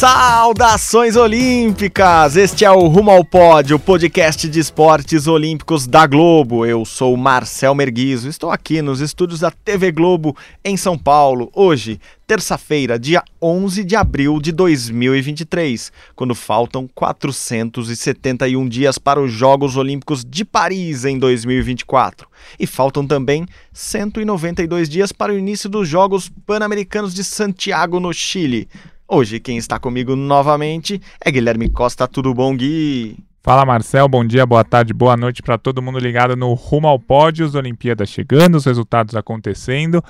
[0.00, 2.34] Saudações olímpicas!
[2.34, 6.64] Este é o Rumo ao Pódio, podcast de esportes olímpicos da Globo.
[6.64, 10.34] Eu sou Marcel Merguizo, estou aqui nos estúdios da TV Globo
[10.64, 18.98] em São Paulo, hoje, terça-feira, dia 11 de abril de 2023, quando faltam 471 dias
[18.98, 22.28] para os Jogos Olímpicos de Paris em 2024.
[22.56, 28.68] E faltam também 192 dias para o início dos Jogos Pan-Americanos de Santiago, no Chile.
[29.08, 32.06] Hoje quem está comigo novamente é Guilherme Costa.
[32.06, 33.16] Tudo bom, Gui?
[33.42, 37.00] Fala Marcel, bom dia, boa tarde, boa noite para todo mundo ligado no Rumo ao
[37.00, 40.00] Pódio, as Olimpíadas chegando, os resultados acontecendo.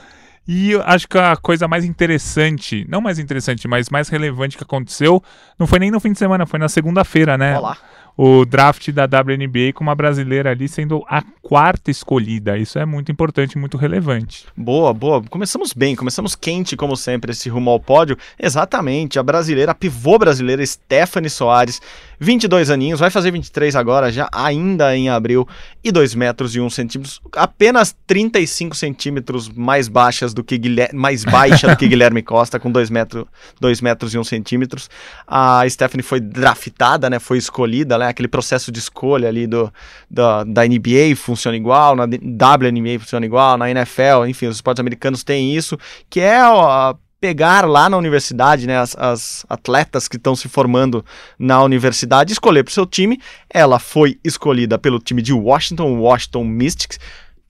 [0.53, 5.23] E acho que a coisa mais interessante, não mais interessante, mas mais relevante que aconteceu,
[5.57, 7.57] não foi nem no fim de semana, foi na segunda-feira, né?
[7.57, 7.79] Olá
[8.23, 12.59] o draft da WNBA com uma brasileira ali sendo a quarta escolhida.
[12.59, 14.47] Isso é muito importante, muito relevante.
[14.55, 15.23] Boa, boa.
[15.23, 18.19] Começamos bem, começamos quente, como sempre, esse rumo ao pódio.
[18.39, 21.81] Exatamente, a brasileira, a pivô brasileira Stephanie Soares,
[22.21, 25.49] 22 aninhos, vai fazer 23 agora, já ainda em abril,
[25.83, 31.25] e 2 metros e 1 centímetros, apenas 35 centímetros mais baixas do que Guilherme, mais
[31.25, 33.25] baixa do que Guilherme Costa, com 2 metros,
[33.59, 34.91] 2 metros e 1 centímetros.
[35.27, 39.73] A Stephanie foi draftada, né, foi escolhida, né, aquele processo de escolha ali do,
[40.11, 45.25] da, da NBA funciona igual, na WNBA funciona igual, na NFL, enfim, os esportes americanos
[45.25, 45.79] têm isso,
[46.11, 51.05] que é a pegar lá na universidade, né, as, as atletas que estão se formando
[51.39, 53.21] na universidade, escolher para o seu time.
[53.49, 56.99] Ela foi escolhida pelo time de Washington, Washington Mystics.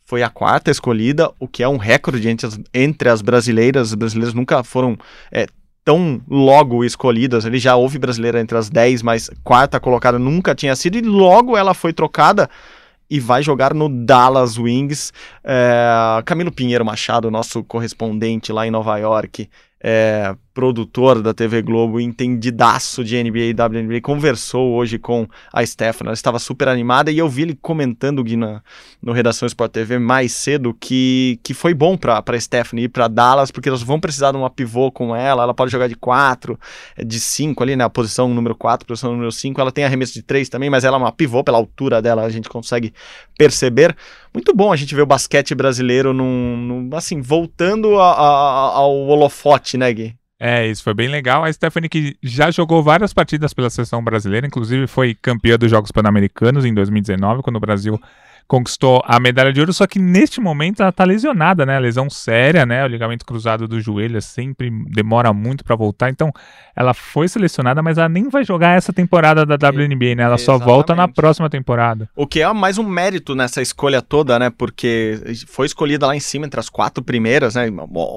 [0.05, 3.91] Foi a quarta escolhida, o que é um recorde entre as, entre as brasileiras.
[3.91, 4.99] As brasileiras nunca foram
[5.31, 5.47] é,
[5.85, 7.45] tão logo escolhidas.
[7.45, 10.99] Ele já houve brasileira entre as 10, mas quarta colocada nunca tinha sido.
[10.99, 12.51] E logo ela foi trocada
[13.11, 15.13] e vai jogar no Dallas Wings.
[15.43, 19.49] É, Camilo Pinheiro Machado, nosso correspondente lá em Nova York,
[19.83, 26.09] é, produtor da TV Globo, entendidaço de NBA e WNBA, conversou hoje com a Stephanie.
[26.09, 28.61] Ela estava super animada e eu vi ele comentando Gui, na,
[29.01, 33.51] no Redação Sport TV mais cedo que, que foi bom para Stephanie ir para Dallas,
[33.51, 35.45] porque elas vão precisar de uma pivô com ela.
[35.45, 36.59] Ela pode jogar de 4,
[37.07, 37.85] de 5 ali, né?
[37.85, 39.59] A posição número 4, posição número 5.
[39.59, 42.31] Ela tem arremesso de 3 também, mas ela é uma pivô pela altura dela, a
[42.31, 42.93] gente consegue
[43.39, 43.97] perceber.
[44.33, 48.95] Muito bom a gente ver o basquete brasileiro num, num assim, voltando a, a, ao
[49.07, 50.15] holofote, né, Gui?
[50.39, 51.45] É, isso foi bem legal.
[51.45, 55.91] A Stephanie que já jogou várias partidas pela seleção brasileira, inclusive foi campeã dos Jogos
[55.93, 58.01] Pan-Americanos em 2019, quando o Brasil
[58.47, 61.79] conquistou a medalha de ouro, só que neste momento ela tá lesionada, né?
[61.79, 62.85] Lesão séria, né?
[62.85, 66.11] O ligamento cruzado do joelho sempre demora muito para voltar.
[66.11, 66.33] Então,
[66.75, 70.23] ela foi selecionada, mas ela nem vai jogar essa temporada da WNBA, né?
[70.23, 70.45] Ela Exatamente.
[70.45, 72.09] só volta na próxima temporada.
[72.17, 74.51] O que é mais um mérito nessa escolha toda, né?
[74.51, 77.69] Porque foi escolhida lá em cima entre as quatro primeiras, né?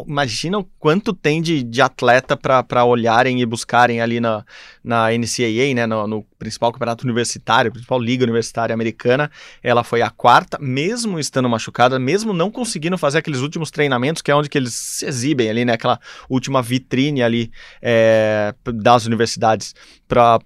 [0.07, 4.44] Imagina o quanto tem de, de atleta para olharem e buscarem ali na,
[4.84, 5.85] na NCAA, né?
[5.85, 9.29] No, no principal campeonato universitário, principal liga universitária americana.
[9.61, 14.31] Ela foi a quarta, mesmo estando machucada, mesmo não conseguindo fazer aqueles últimos treinamentos, que
[14.31, 15.74] é onde que eles se exibem ali, né?
[15.74, 17.51] Aquela última vitrine ali
[17.81, 19.75] é, das universidades
[20.07, 20.40] para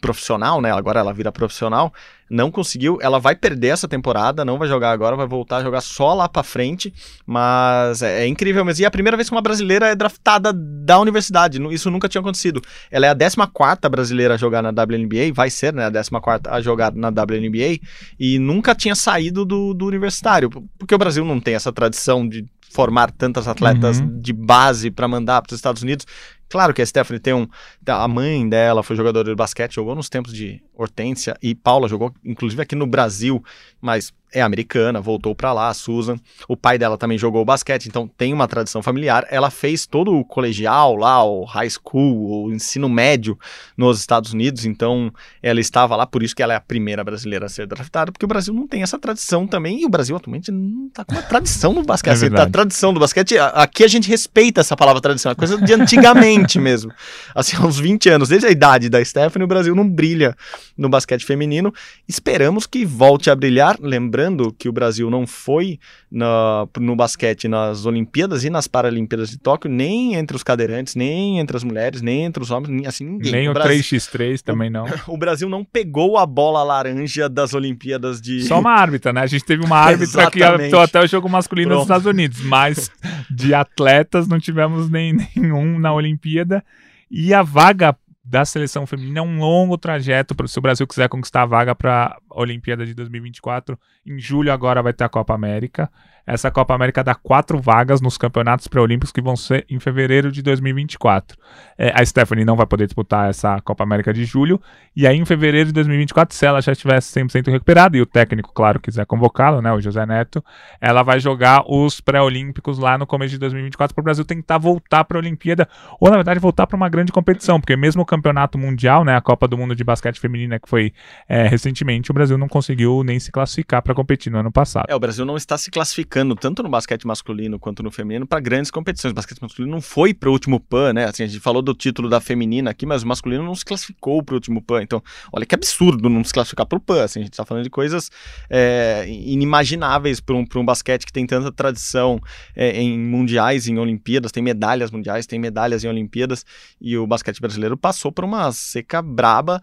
[0.00, 0.72] profissional, né?
[0.72, 1.92] Agora ela vira profissional
[2.34, 2.98] não conseguiu.
[3.00, 6.28] Ela vai perder essa temporada, não vai jogar agora, vai voltar a jogar só lá
[6.28, 6.92] para frente.
[7.24, 8.82] Mas é, é, incrível mesmo.
[8.82, 11.62] E é a primeira vez que uma brasileira é draftada da universidade.
[11.72, 12.60] Isso nunca tinha acontecido.
[12.90, 15.86] Ela é a 14 brasileira a jogar na WNBA, vai ser, né?
[15.86, 17.78] A 14 a jogar na WNBA.
[18.18, 20.50] E nunca tinha saído do, do universitário.
[20.76, 24.20] Porque o Brasil não tem essa tradição de formar tantas atletas uhum.
[24.20, 26.04] de base para mandar para os Estados Unidos.
[26.48, 27.46] Claro que a Stephanie tem um.
[27.86, 32.14] A mãe dela foi jogadora de basquete, jogou nos tempos de Hortência e Paula jogou,
[32.24, 33.42] inclusive aqui no Brasil,
[33.80, 36.16] mas é americana, voltou para lá, a Susan.
[36.48, 39.24] O pai dela também jogou basquete, então tem uma tradição familiar.
[39.30, 43.38] Ela fez todo o colegial lá, o high school, o ensino médio
[43.76, 47.46] nos Estados Unidos, então ela estava lá, por isso que ela é a primeira brasileira
[47.46, 50.50] a ser draftada, porque o Brasil não tem essa tradição também, e o Brasil atualmente
[50.50, 52.10] não tá com uma tradição no basquete.
[52.10, 55.56] É assim, a tradição do basquete, aqui a gente respeita essa palavra tradição, é coisa
[55.58, 56.92] de antigamente mesmo.
[57.32, 60.36] Assim, há uns 20 anos, desde a idade da Stephanie, o Brasil não brilha
[60.76, 61.72] no basquete feminino.
[62.08, 65.78] Esperamos que volte a brilhar, lembrando mostrando que o Brasil não foi
[66.10, 71.38] na, no basquete nas Olimpíadas e nas Paralimpíadas de Tóquio, nem entre os cadeirantes, nem
[71.38, 73.32] entre as mulheres, nem entre os homens, nem, assim, ninguém.
[73.32, 74.84] Nem o, o Brasil, 3x3 também não.
[75.06, 78.42] O Brasil não pegou a bola laranja das Olimpíadas de.
[78.42, 79.20] Só uma árbitra, né?
[79.20, 81.78] A gente teve uma árbitra que apitou até o jogo masculino Pronto.
[81.80, 82.90] nos Estados Unidos, mas
[83.30, 86.64] de atletas não tivemos nem, nenhum na Olimpíada.
[87.10, 91.08] E a vaga da seleção feminina é um longo trajeto para se o Brasil quiser
[91.08, 93.78] conquistar a vaga para a Olimpíada de 2024.
[94.06, 95.90] Em julho agora vai ter a Copa América.
[96.26, 100.40] Essa Copa América dá quatro vagas nos campeonatos pré-olímpicos que vão ser em fevereiro de
[100.42, 101.36] 2024.
[101.76, 104.60] É, a Stephanie não vai poder disputar essa Copa América de julho.
[104.96, 108.52] E aí, em fevereiro de 2024, se ela já estivesse 100% recuperada, e o técnico,
[108.54, 110.42] claro, quiser convocá-la, né, o José Neto,
[110.80, 115.04] ela vai jogar os pré-olímpicos lá no começo de 2024 para o Brasil tentar voltar
[115.04, 115.68] para a Olimpíada,
[116.00, 119.20] ou na verdade voltar para uma grande competição, porque mesmo o campeonato mundial, né, a
[119.20, 120.92] Copa do Mundo de Basquete Feminina que foi
[121.28, 124.86] é, recentemente, o Brasil não conseguiu nem se classificar para competir no ano passado.
[124.88, 128.38] É, o Brasil não está se classificando tanto no basquete masculino quanto no feminino para
[128.38, 129.10] grandes competições.
[129.10, 131.06] O basquete masculino não foi para o último PAN, né?
[131.06, 134.22] Assim, a gente falou do título da feminina aqui, mas o masculino não se classificou
[134.22, 134.82] para o último PAN.
[134.82, 135.02] Então,
[135.32, 137.02] olha que absurdo não se classificar para o PAN.
[137.02, 138.10] Assim, a gente está falando de coisas
[138.48, 142.20] é, inimagináveis para um, um basquete que tem tanta tradição
[142.54, 146.44] é, em mundiais, em Olimpíadas, tem medalhas mundiais, tem medalhas em Olimpíadas,
[146.80, 149.60] e o basquete brasileiro passou por uma seca braba.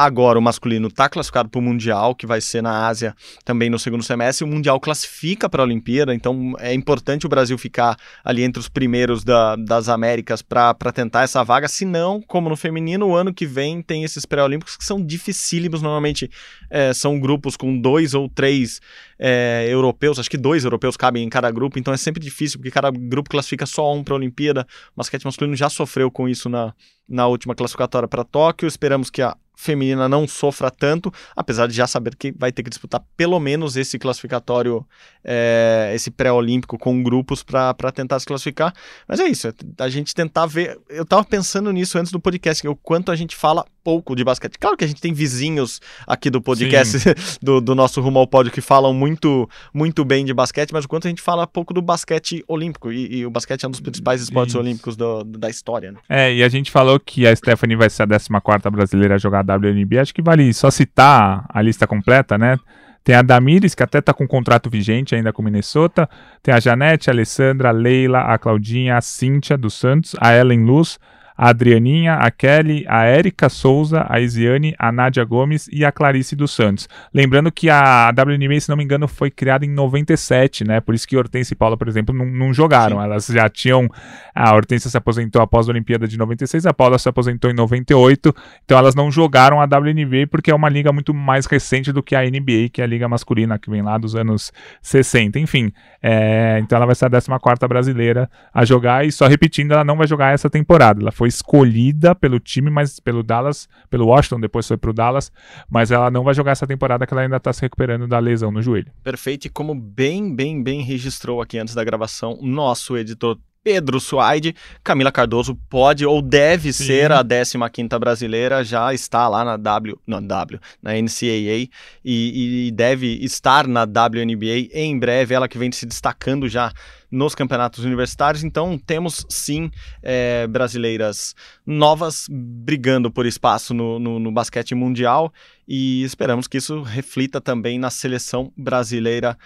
[0.00, 3.80] Agora o masculino está classificado para o Mundial, que vai ser na Ásia também no
[3.80, 4.44] segundo semestre.
[4.44, 8.68] O Mundial classifica para a Olimpíada, então é importante o Brasil ficar ali entre os
[8.68, 11.66] primeiros da, das Américas para tentar essa vaga.
[11.66, 15.82] Se não, como no feminino, o ano que vem tem esses pré-olímpicos que são dificílimos.
[15.82, 16.30] Normalmente
[16.70, 18.80] é, são grupos com dois ou três
[19.18, 22.70] é, europeus, acho que dois europeus cabem em cada grupo, então é sempre difícil, porque
[22.70, 24.64] cada grupo classifica só um para a Olimpíada.
[24.94, 26.72] O basquete masculino já sofreu com isso na,
[27.08, 28.68] na última classificatória para Tóquio.
[28.68, 32.70] Esperamos que a feminina não sofra tanto, apesar de já saber que vai ter que
[32.70, 34.86] disputar pelo menos esse classificatório,
[35.24, 38.72] é, esse pré-olímpico com grupos para tentar se classificar.
[39.08, 40.78] Mas é isso, é a gente tentar ver.
[40.88, 44.58] Eu estava pensando nisso antes do podcast, o quanto a gente fala pouco de basquete.
[44.58, 46.98] Claro que a gente tem vizinhos aqui do podcast,
[47.40, 50.88] do, do, nosso Rumo ao Pódio, que falam muito, muito bem de basquete, mas o
[50.88, 52.92] quanto a gente fala pouco do basquete olímpico.
[52.92, 54.58] E, e o basquete é um dos principais esportes isso.
[54.58, 55.92] olímpicos do, da história.
[55.92, 55.98] Né?
[56.06, 59.40] É, e a gente falou que a Stephanie vai ser a 14 brasileira a jogar
[59.40, 62.58] WNBA, acho que vale só citar a lista completa, né?
[63.02, 66.06] Tem a Damires, que até está com um contrato vigente ainda com Minnesota.
[66.42, 70.62] Tem a Janete, a Alessandra, a Leila, a Claudinha, a Cíntia dos Santos, a Ellen
[70.66, 70.98] Luz,
[71.38, 76.34] a Adrianinha, a Kelly, a Érica Souza, a Isiane, a Nádia Gomes e a Clarice
[76.34, 76.88] dos Santos.
[77.14, 80.80] Lembrando que a WNBA, se não me engano, foi criada em 97, né?
[80.80, 82.98] Por isso que Hortência e Paula, por exemplo, não, não jogaram.
[82.98, 83.04] Sim.
[83.04, 83.88] Elas já tinham.
[84.34, 88.34] A Hortência se aposentou após a Olimpíada de 96, a Paula se aposentou em 98.
[88.64, 92.16] Então elas não jogaram a WNBA porque é uma liga muito mais recente do que
[92.16, 94.52] a NBA, que é a liga masculina que vem lá dos anos
[94.82, 95.38] 60.
[95.38, 99.84] Enfim, é, então ela vai ser a 14 brasileira a jogar e só repetindo, ela
[99.84, 101.00] não vai jogar essa temporada.
[101.00, 105.30] Ela foi foi escolhida pelo time, mas pelo Dallas, pelo Washington, depois foi pro Dallas,
[105.70, 108.50] mas ela não vai jogar essa temporada que ela ainda tá se recuperando da lesão
[108.50, 108.90] no joelho.
[109.02, 113.38] Perfeito, e como bem, bem, bem registrou aqui antes da gravação, nosso editor
[113.68, 116.86] Pedro Suaide, Camila Cardoso pode ou deve Sim.
[116.86, 121.68] ser a 15ª brasileira, já está lá na W, não, W, na NCAA
[122.02, 126.72] e, e, deve estar na WNBA em breve, ela que vem se destacando já
[127.10, 129.70] nos campeonatos universitários, então temos sim
[130.02, 131.34] é, brasileiras
[131.66, 135.30] novas brigando por espaço no, no, no basquete mundial
[135.66, 139.36] e esperamos que isso reflita também na seleção brasileira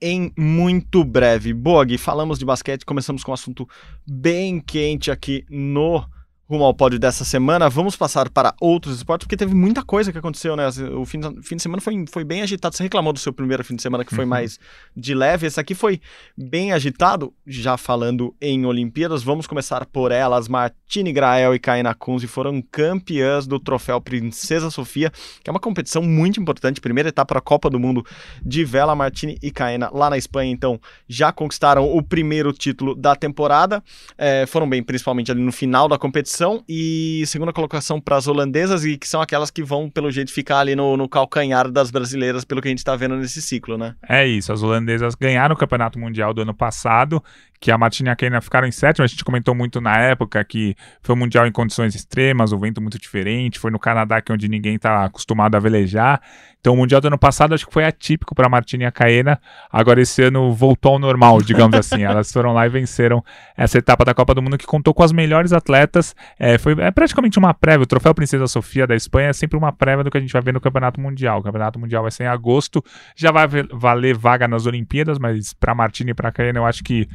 [0.00, 1.52] em muito breve.
[1.52, 3.68] Boa, Gui, falamos de basquete, começamos com um assunto
[4.06, 6.04] bem quente aqui no
[6.48, 10.16] rumo ao pódio dessa semana, vamos passar para outros esportes, porque teve muita coisa que
[10.16, 10.66] aconteceu, né?
[10.96, 12.74] O fim, fim de semana foi, foi bem agitado.
[12.74, 14.30] Você reclamou do seu primeiro fim de semana, que foi uhum.
[14.30, 14.58] mais
[14.96, 15.46] de leve.
[15.46, 16.00] Esse aqui foi
[16.36, 17.34] bem agitado.
[17.46, 20.48] Já falando em Olimpíadas, vamos começar por elas.
[20.48, 25.12] Martine Grael e Kaina Kunze foram campeãs do troféu Princesa Sofia,
[25.42, 26.80] que é uma competição muito importante.
[26.80, 28.04] Primeira etapa para a Copa do Mundo
[28.42, 28.94] de vela.
[28.94, 33.84] Martine e Kaina lá na Espanha, então, já conquistaram o primeiro título da temporada.
[34.16, 36.37] É, foram bem, principalmente ali no final da competição
[36.68, 40.60] e segunda colocação para as holandesas, e que são aquelas que vão, pelo jeito, ficar
[40.60, 43.94] ali no, no calcanhar das brasileiras, pelo que a gente está vendo nesse ciclo, né?
[44.08, 47.22] É isso, as holandesas ganharam o Campeonato Mundial do ano passado,
[47.60, 49.04] que a Martina e a Keina ficaram em sétimo.
[49.04, 52.80] A gente comentou muito na época que foi um mundial em condições extremas, o vento
[52.80, 53.58] muito diferente.
[53.58, 56.20] Foi no Canadá, que é onde ninguém está acostumado a velejar.
[56.60, 58.92] Então, o mundial do ano passado acho que foi atípico para a Martina e a
[58.92, 59.40] Caena.
[59.70, 62.02] Agora, esse ano voltou ao normal, digamos assim.
[62.02, 63.24] Elas foram lá e venceram
[63.56, 66.14] essa etapa da Copa do Mundo que contou com as melhores atletas.
[66.38, 67.84] É, foi é praticamente uma prévia.
[67.84, 70.42] O Troféu Princesa Sofia da Espanha é sempre uma prévia do que a gente vai
[70.42, 71.40] ver no Campeonato Mundial.
[71.40, 72.84] O Campeonato Mundial vai ser em agosto.
[73.14, 77.08] Já vai valer vaga nas Olimpíadas, mas para Martina e para Caena eu acho que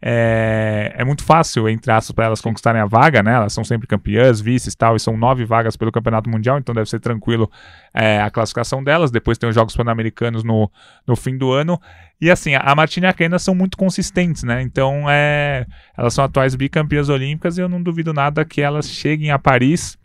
[0.00, 3.34] é, é muito fácil, entre aspas, para elas conquistarem a vaga, né?
[3.34, 6.74] Elas são sempre campeãs, vices e tal, e são nove vagas pelo Campeonato Mundial, então
[6.74, 7.50] deve ser tranquilo
[7.94, 9.10] é, a classificação delas.
[9.10, 10.70] Depois tem os Jogos Pan-Americanos no,
[11.06, 11.80] no fim do ano.
[12.20, 14.62] E assim, a Martina e a Kena são muito consistentes, né?
[14.62, 19.30] Então, é, elas são atuais bicampeãs olímpicas e eu não duvido nada que elas cheguem
[19.30, 19.98] a Paris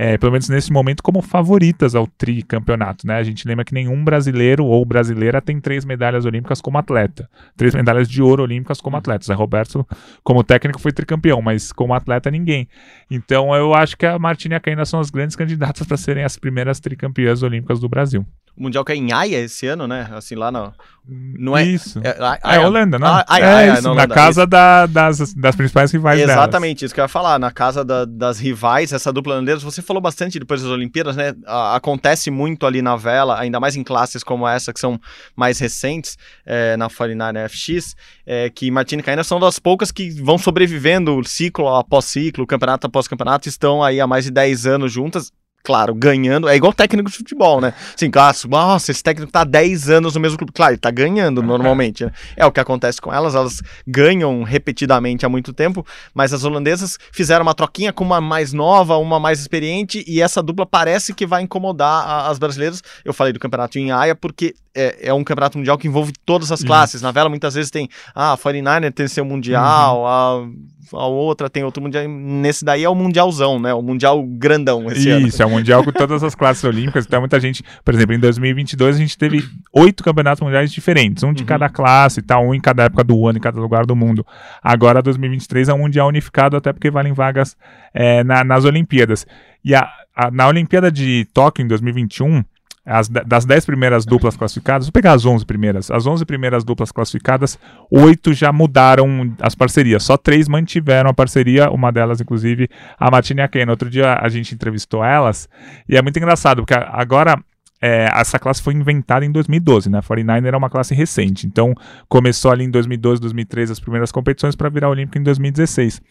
[0.00, 3.04] é, pelo menos nesse momento, como favoritas ao tricampeonato.
[3.04, 3.16] Né?
[3.16, 7.28] A gente lembra que nenhum brasileiro ou brasileira tem três medalhas olímpicas como atleta.
[7.56, 9.26] Três medalhas de ouro olímpicas como atleta.
[9.26, 9.84] Zé Roberto,
[10.22, 12.68] como técnico, foi tricampeão, mas como atleta, ninguém.
[13.10, 16.22] Então eu acho que a Martina e a Caína são as grandes candidatas para serem
[16.22, 18.24] as primeiras tricampeãs olímpicas do Brasil.
[18.58, 20.10] O Mundial que é em Haia esse ano, né?
[20.12, 20.74] Assim, lá no.
[21.06, 21.64] Não é.
[21.64, 22.00] Isso.
[22.02, 22.08] É,
[22.42, 23.06] é, é Holanda, não?
[23.06, 26.82] Ah, é, é isso, na casa da, das, das principais rivais Exatamente, delas.
[26.82, 27.38] isso que eu ia falar.
[27.38, 31.34] Na casa da, das rivais, essa dupla holandesa, você falou bastante depois das Olimpíadas, né?
[31.46, 35.00] Acontece muito ali na vela, ainda mais em classes como essa, que são
[35.36, 37.94] mais recentes, é, na 49 FX,
[38.26, 42.88] é, que Martina e Caína são das poucas que vão sobrevivendo ciclo após ciclo, campeonato
[42.88, 46.48] após campeonato, estão aí há mais de 10 anos juntas claro, ganhando.
[46.48, 47.74] É igual técnico de futebol, né?
[47.94, 48.10] Assim,
[48.48, 50.52] nossa, esse técnico tá há 10 anos no mesmo clube.
[50.52, 52.04] Claro, ele tá ganhando normalmente.
[52.04, 52.12] Né?
[52.36, 55.84] É o que acontece com elas, elas ganham repetidamente há muito tempo,
[56.14, 60.42] mas as holandesas fizeram uma troquinha com uma mais nova, uma mais experiente, e essa
[60.42, 62.82] dupla parece que vai incomodar a, as brasileiras.
[63.04, 66.52] Eu falei do campeonato em Haia porque é, é, um campeonato mundial que envolve todas
[66.52, 67.02] as classes.
[67.02, 70.06] Na vela, muitas vezes tem, ah, a 49er tem seu mundial, uhum.
[70.06, 70.48] a,
[70.92, 72.06] a outra tem outro mundial.
[72.08, 73.72] Nesse daí é o mundialzão, né?
[73.74, 75.26] O mundial grandão esse Isso, ano.
[75.28, 77.06] Isso, é o mundial com todas as classes olímpicas.
[77.06, 81.32] Então, muita gente, por exemplo, em 2022 a gente teve oito campeonatos mundiais diferentes, um
[81.32, 81.46] de uhum.
[81.46, 84.26] cada classe, tá, um em cada época do ano, em cada lugar do mundo.
[84.62, 87.56] Agora, 2023 é um mundial unificado, até porque valem vagas
[87.92, 89.26] é, na, nas Olimpíadas.
[89.64, 92.44] E a, a, na Olimpíada de Tóquio, em 2021,
[92.88, 95.90] as, das 10 primeiras duplas classificadas, vou pegar as 11 primeiras.
[95.90, 97.58] As 11 primeiras duplas classificadas,
[97.90, 100.02] oito já mudaram as parcerias.
[100.02, 102.68] Só três mantiveram a parceria, uma delas, inclusive,
[102.98, 103.66] a Martina e a Ken.
[103.68, 105.48] Outro dia a gente entrevistou elas
[105.88, 107.38] e é muito engraçado, porque agora
[107.80, 109.98] é, essa classe foi inventada em 2012, né?
[109.98, 111.74] A 49 era uma classe recente, então
[112.08, 116.02] começou ali em 2012, 2013 as primeiras competições para virar olímpica em 2016.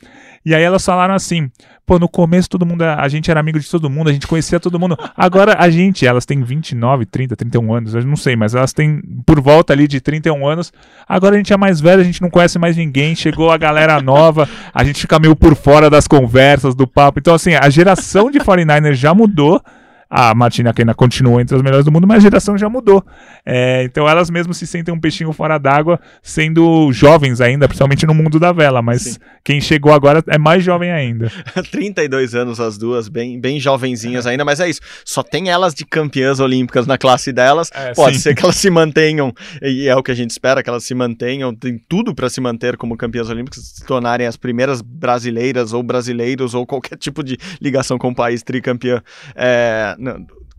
[0.45, 1.51] E aí elas falaram assim:
[1.85, 4.59] pô, no começo todo mundo, a gente era amigo de todo mundo, a gente conhecia
[4.59, 4.97] todo mundo.
[5.15, 9.01] Agora a gente, elas têm 29, 30, 31 anos, eu não sei, mas elas têm
[9.25, 10.71] por volta ali de 31 anos.
[11.07, 14.01] Agora a gente é mais velho, a gente não conhece mais ninguém, chegou a galera
[14.01, 17.19] nova, a gente fica meio por fora das conversas, do papo.
[17.19, 19.61] Então, assim, a geração de 49ers já mudou
[20.09, 23.05] a Martina Kena continua entre as melhores do mundo, mas a geração já mudou.
[23.45, 28.13] É, então elas mesmas se sentem um peixinho fora d'água, sendo jovens ainda, principalmente no
[28.13, 29.15] mundo da vela, mas Sim.
[29.43, 31.31] quem chegou agora é mais jovem ainda.
[31.71, 34.31] 32 anos as duas, bem, bem jovenzinhas é.
[34.31, 34.81] ainda, mas é isso.
[35.03, 37.69] Só tem elas de campeãs olímpicas na classe delas.
[37.73, 38.21] É, Pode sim.
[38.21, 40.95] ser que elas se mantenham, e é o que a gente espera, que elas se
[40.95, 45.83] mantenham, tem tudo para se manter como campeãs olímpicas, se tornarem as primeiras brasileiras ou
[45.83, 49.01] brasileiros ou qualquer tipo de ligação com o país tricampeã.
[49.35, 49.96] É,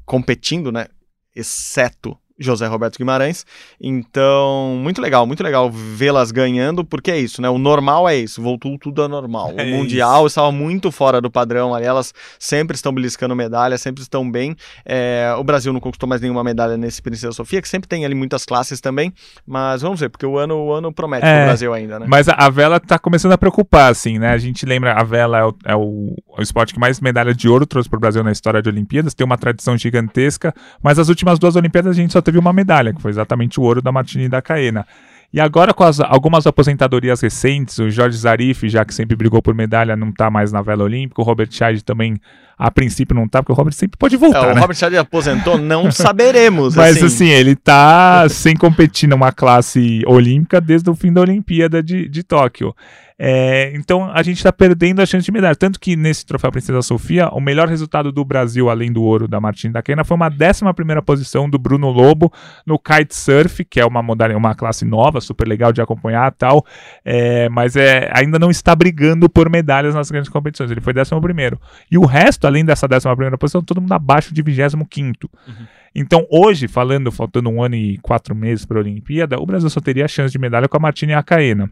[0.05, 0.87] competindo, né?
[1.35, 3.45] Exceto José Roberto Guimarães.
[3.81, 7.49] Então, muito legal, muito legal vê-las ganhando, porque é isso, né?
[7.51, 9.53] O normal é isso, voltou tudo a normal.
[9.57, 10.29] É o Mundial isso.
[10.29, 14.57] estava muito fora do padrão ali, elas sempre estão beliscando medalha, sempre estão bem.
[14.85, 18.15] É, o Brasil não conquistou mais nenhuma medalha nesse Princesa Sofia, que sempre tem ali
[18.15, 19.13] muitas classes também,
[19.47, 22.07] mas vamos ver, porque o ano, o ano promete é, pro Brasil ainda, né?
[22.09, 24.31] Mas a, a, vela tá começando a preocupar, assim, né?
[24.31, 27.49] A gente lembra, a vela é o, é o, o esporte que mais medalhas de
[27.49, 31.39] ouro trouxe pro Brasil na história de Olimpíadas, tem uma tradição gigantesca, mas as últimas
[31.39, 34.29] duas Olimpíadas a gente só teve uma medalha, que foi exatamente o ouro da Martini
[34.29, 34.87] da Caena.
[35.33, 39.55] E agora, com as, algumas aposentadorias recentes, o Jorge Zarif, já que sempre brigou por
[39.55, 41.23] medalha, não está mais na vela olímpica.
[41.23, 42.21] O Robert Scheid também,
[42.59, 44.49] a princípio, não está, porque o Robert sempre pode voltar.
[44.49, 44.61] É, o né?
[44.61, 46.75] Robert Scheid aposentou, não saberemos.
[46.75, 51.83] Mas assim, assim ele está sem competir numa classe olímpica desde o fim da Olimpíada
[51.83, 52.75] de, de Tóquio.
[53.21, 55.57] É, então a gente está perdendo a chance de medalha.
[55.57, 59.41] Tanto que nesse troféu Princesa Sofia, o melhor resultado do Brasil, além do ouro da
[59.41, 62.33] Martina da Quena, foi uma 11 posição do Bruno Lobo
[62.65, 66.65] no kitesurf, que é uma, modalidade, uma classe nova, super legal de acompanhar tal.
[67.05, 70.71] É, mas é, ainda não está brigando por medalhas nas grandes competições.
[70.71, 71.59] Ele foi 11.
[71.91, 75.31] E o resto, além dessa 11 posição, todo mundo abaixo de 25.
[75.47, 75.55] Uhum.
[75.95, 79.81] Então, hoje, falando, faltando um ano e quatro meses para a Olimpíada, o Brasil só
[79.81, 81.71] teria a chance de medalha com a Martina e a Caena.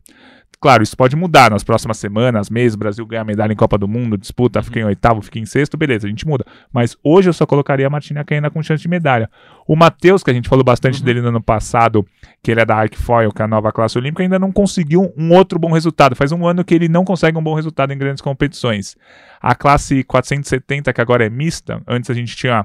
[0.58, 4.16] Claro, isso pode mudar nas próximas semanas, meses, Brasil ganha medalha em Copa do Mundo,
[4.16, 6.46] disputa, fica em oitavo, fica em sexto, beleza, a gente muda.
[6.72, 9.30] Mas hoje eu só colocaria a Martina Caena com chance de medalha.
[9.66, 11.04] O Matheus, que a gente falou bastante uhum.
[11.04, 12.06] dele no ano passado,
[12.42, 15.12] que ele é da Arc Foil, que é a nova classe olímpica, ainda não conseguiu
[15.16, 16.16] um outro bom resultado.
[16.16, 18.96] Faz um ano que ele não consegue um bom resultado em grandes competições.
[19.40, 22.64] A classe 470, que agora é mista, antes a gente tinha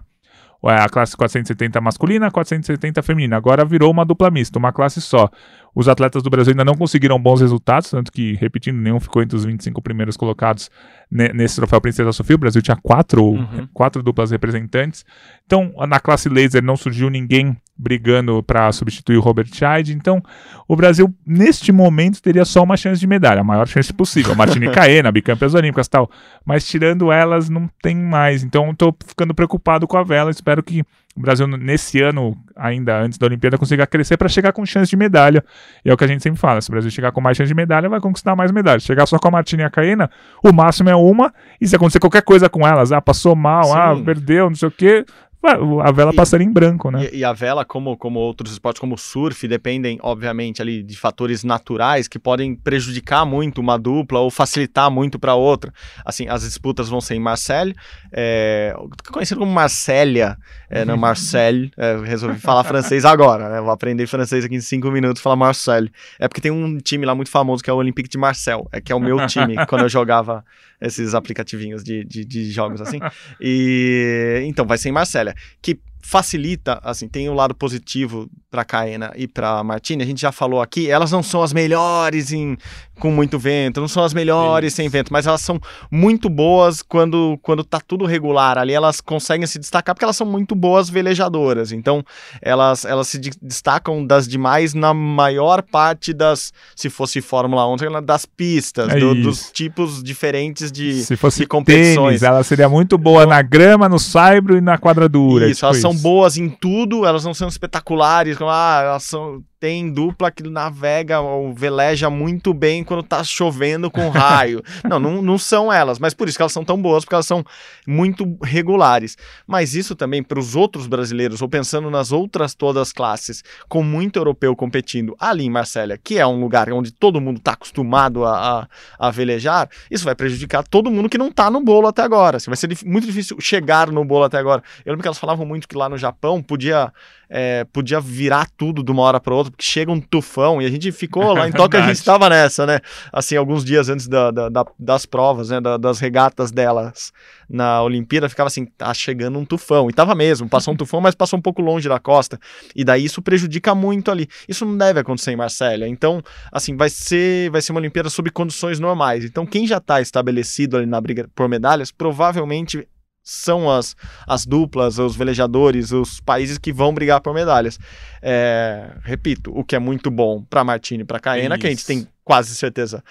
[0.63, 3.35] é, a classe 470 masculina, 470 feminina.
[3.35, 5.29] Agora virou uma dupla mista, uma classe só.
[5.73, 9.37] Os atletas do Brasil ainda não conseguiram bons resultados, tanto que, repetindo, nenhum ficou entre
[9.37, 10.69] os 25 primeiros colocados
[11.09, 12.35] nesse troféu Princesa Sofia.
[12.35, 13.67] O Brasil tinha quatro, uhum.
[13.73, 15.05] quatro duplas representantes.
[15.45, 19.93] Então, na classe laser não surgiu ninguém brigando para substituir o Robert Scheid.
[19.93, 20.21] Então,
[20.67, 24.35] o Brasil, neste momento, teria só uma chance de medalha, a maior chance possível.
[24.35, 26.09] Martini Caena, bicampeãs olímpicas tal.
[26.45, 28.43] Mas tirando elas, não tem mais.
[28.43, 30.29] Então, estou ficando preocupado com a vela.
[30.29, 30.83] Espero que
[31.21, 34.97] o Brasil, nesse ano, ainda antes da Olimpíada, consiga crescer para chegar com chance de
[34.97, 35.43] medalha.
[35.85, 37.47] E é o que a gente sempre fala: se o Brasil chegar com mais chance
[37.47, 38.83] de medalha, vai conquistar mais medalhas.
[38.83, 40.09] Chegar só com a Martina e a Caena,
[40.43, 41.31] o máximo é uma.
[41.59, 43.73] E se acontecer qualquer coisa com elas, ah, passou mal, Sim.
[43.75, 45.05] ah, perdeu, não sei o quê,
[45.43, 47.09] a vela e, passaria em branco, né?
[47.11, 50.95] E, e, a vela, como, como outros esportes, como o surf, dependem, obviamente, ali de
[50.95, 55.73] fatores naturais que podem prejudicar muito uma dupla ou facilitar muito para outra.
[56.05, 57.75] Assim, as disputas vão ser em Marseille,
[58.11, 58.75] é,
[59.11, 60.37] conhecido como Marsella,
[60.69, 63.61] é, não Marseille, é, resolvi falar francês agora, né?
[63.61, 65.91] Vou aprender francês aqui em cinco minutos, falar Marseille.
[66.19, 68.79] É porque tem um time lá muito famoso que é o Olympique de Marseille, é,
[68.79, 70.45] que é o meu time, quando eu jogava
[70.81, 72.99] esses aplicativinhos de, de, de jogos assim.
[73.39, 78.65] E então vai ser em Marsella, que facilita, assim, tem o um lado positivo para
[78.65, 82.57] Caena e para Martini, a gente já falou aqui, elas não são as melhores em
[82.99, 84.75] com muito vento, não são as melhores Isso.
[84.75, 88.59] sem vento, mas elas são muito boas quando quando tá tudo regular.
[88.59, 91.71] Ali elas conseguem se destacar porque elas são muito boas velejadoras.
[91.71, 92.03] Então,
[92.39, 98.27] elas elas se destacam das demais na maior parte das, se fosse Fórmula 1, das
[98.27, 102.19] pistas, é do, dos tipos diferentes de, se fosse de competições.
[102.19, 105.45] Tênis, ela seria muito boa na grama, no saibro e na quadradura.
[105.45, 105.87] Isso, tipo elas isso.
[105.87, 110.41] são boas em tudo, elas não são espetaculares, como, ah, elas são, tem dupla que
[110.41, 114.63] navega ou veleja muito bem quando tá chovendo com raio.
[114.83, 117.27] não, não, não são elas, mas por isso que elas são tão boas, porque elas
[117.27, 117.45] são
[117.85, 119.15] muito regulares.
[119.45, 123.83] Mas isso também para os outros brasileiros, ou pensando nas outras todas as classes, com
[123.83, 128.25] muito europeu competindo ali em Marsella, que é um lugar onde todo mundo está acostumado
[128.25, 128.67] a, a,
[129.07, 132.37] a, velejar, isso vai prejudicar todo mundo que não está no bolo até agora.
[132.37, 134.63] Assim, vai ser muito difícil chegar no bolo até agora.
[134.83, 136.91] Eu lembro que elas falavam muito que lá no Japão podia
[137.31, 140.69] é, podia virar tudo de uma hora para outra, porque chega um tufão, e a
[140.69, 142.79] gente ficou lá em Tóquio, a gente estava nessa, né?
[143.11, 145.59] Assim, alguns dias antes da, da, da, das provas, né?
[145.59, 147.11] Da, das regatas delas
[147.49, 149.89] na Olimpíada, ficava assim, tá chegando um tufão.
[149.89, 152.39] E tava mesmo, passou um tufão, mas passou um pouco longe da costa.
[152.75, 154.27] E daí isso prejudica muito ali.
[154.47, 155.87] Isso não deve acontecer em Marsella.
[155.87, 159.25] Então, assim, vai ser, vai ser uma Olimpíada sob condições normais.
[159.25, 162.87] Então, quem já está estabelecido ali na briga por medalhas, provavelmente
[163.23, 163.95] são as,
[164.27, 167.79] as duplas, os velejadores, os países que vão brigar por medalhas.
[168.21, 171.85] É, repito, o que é muito bom para Martini e para Caena, que a gente
[171.85, 173.03] tem quase certeza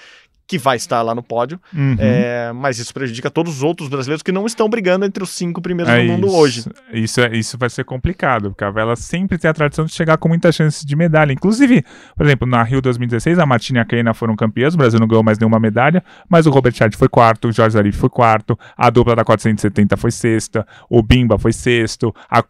[0.50, 1.94] que vai estar lá no pódio, uhum.
[1.96, 5.62] é, mas isso prejudica todos os outros brasileiros que não estão brigando entre os cinco
[5.62, 6.36] primeiros é do mundo isso.
[6.36, 6.64] hoje.
[6.92, 10.16] Isso, é, isso vai ser complicado, porque a vela sempre tem a tradição de chegar
[10.18, 11.32] com muita chance de medalha.
[11.32, 11.84] Inclusive,
[12.16, 15.06] por exemplo, na Rio 2016, a Martina e a Keina foram campeãs, o Brasil não
[15.06, 18.58] ganhou mais nenhuma medalha, mas o Robert Chad foi quarto, o Jorge Zarif foi quarto,
[18.76, 22.42] a dupla da 470 foi sexta, o Bimba foi sexto, a,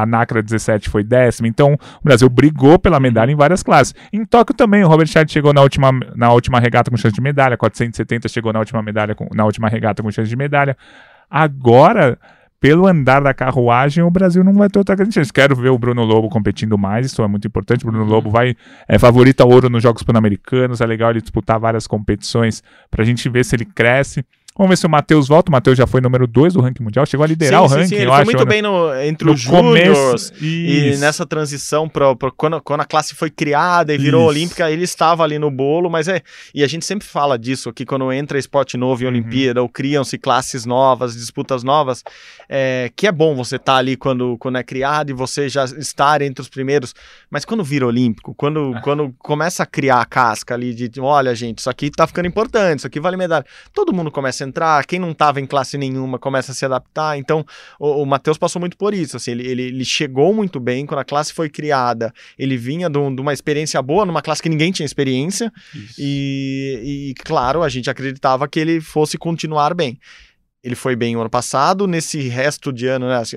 [0.00, 3.94] a Nacra 17 foi décima, então o Brasil brigou pela medalha em várias classes.
[4.12, 7.20] Em Tóquio também, o Robert Chad chegou na última, na última regata com chance de
[7.20, 10.76] medalha, medalha, 470 chegou na última medalha, com, na última regata com chance de medalha.
[11.30, 12.18] Agora,
[12.60, 15.32] pelo andar da carruagem, o Brasil não vai ter outra grande chance.
[15.32, 17.84] Quero ver o Bruno Lobo competindo mais, isso é muito importante.
[17.84, 18.56] O Bruno Lobo vai
[18.88, 23.06] é favorito ao ouro nos Jogos Pan-Americanos, é legal ele disputar várias competições para a
[23.06, 24.24] gente ver se ele cresce.
[24.56, 25.50] Vamos ver se o Matheus volta.
[25.50, 27.88] O Matheus já foi número 2 do ranking mundial, chegou a liderar sim, o ranking.
[27.88, 28.44] Sim, ele foi acho, muito né?
[28.44, 33.30] bem no, entre no os júniors e nessa transição para quando, quando a classe foi
[33.30, 34.28] criada e virou Isso.
[34.28, 36.22] olímpica, ele estava ali no bolo, mas é.
[36.54, 39.12] E a gente sempre fala disso aqui quando entra esporte novo em uhum.
[39.12, 42.04] Olimpíada, ou criam-se classes novas, disputas novas,
[42.48, 45.64] é, que é bom você estar tá ali quando, quando é criado e você já
[45.64, 46.94] estar entre os primeiros.
[47.28, 48.80] Mas quando vira olímpico, quando, ah.
[48.82, 52.78] quando começa a criar a casca ali de olha, gente, isso aqui tá ficando importante,
[52.78, 53.44] isso aqui vale medalha.
[53.72, 57.18] Todo mundo começa entrar, quem não estava em classe nenhuma começa a se adaptar.
[57.18, 57.44] Então,
[57.78, 59.16] o, o Matheus passou muito por isso.
[59.16, 62.12] Assim, ele, ele, ele, chegou muito bem quando a classe foi criada.
[62.38, 65.52] Ele vinha de, de uma experiência boa, numa classe que ninguém tinha experiência.
[65.98, 69.98] E, e, claro, a gente acreditava que ele fosse continuar bem.
[70.62, 73.16] Ele foi bem o ano passado, nesse resto de ano, né?
[73.16, 73.36] Assim,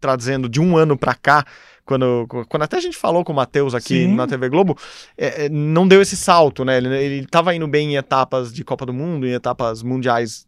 [0.00, 1.46] trazendo de um ano para cá,
[1.84, 4.14] quando, quando até a gente falou com o Matheus aqui Sim.
[4.14, 4.76] na TV Globo,
[5.16, 6.76] é, é, não deu esse salto, né?
[6.76, 10.46] Ele, ele tava indo bem em etapas de Copa do Mundo, em etapas mundiais.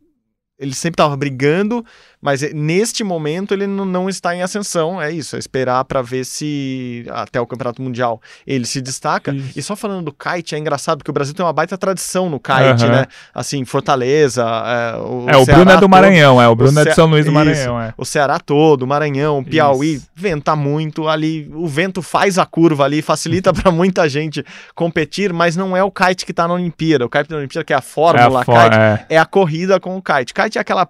[0.57, 1.85] Ele sempre tava brigando,
[2.23, 5.03] mas é- neste momento ele não, está em ascensão.
[5.03, 9.35] É isso, é esperar para ver se até o Campeonato Mundial ele se destaca.
[9.35, 9.59] Isso.
[9.59, 12.39] E só falando do kite, é engraçado, porque o Brasil tem uma baita tradição no
[12.39, 12.89] kite, Aham.
[12.89, 13.07] né?
[13.35, 14.43] Assim, Fortaleza.
[14.45, 16.47] É, o, É, o Ceará Bruno é do todo- Maranhão, é.
[16.49, 17.35] O Bruno é de São Luís do Isso.
[17.35, 17.93] Maranhão, é.
[17.99, 20.09] o Ceará todo, Maranhão, Piauí, Isso.
[20.15, 25.57] venta muito ali, o vento faz a curva ali, facilita para muita gente competir, mas
[25.57, 27.05] não é o kite que tá na Olimpíada.
[27.05, 29.07] O kite da Olimpíada, que é a É, fórmula a fo- kite, é.
[29.11, 30.33] é a corrida com o kite.
[30.45, 30.89] Kite é aquela,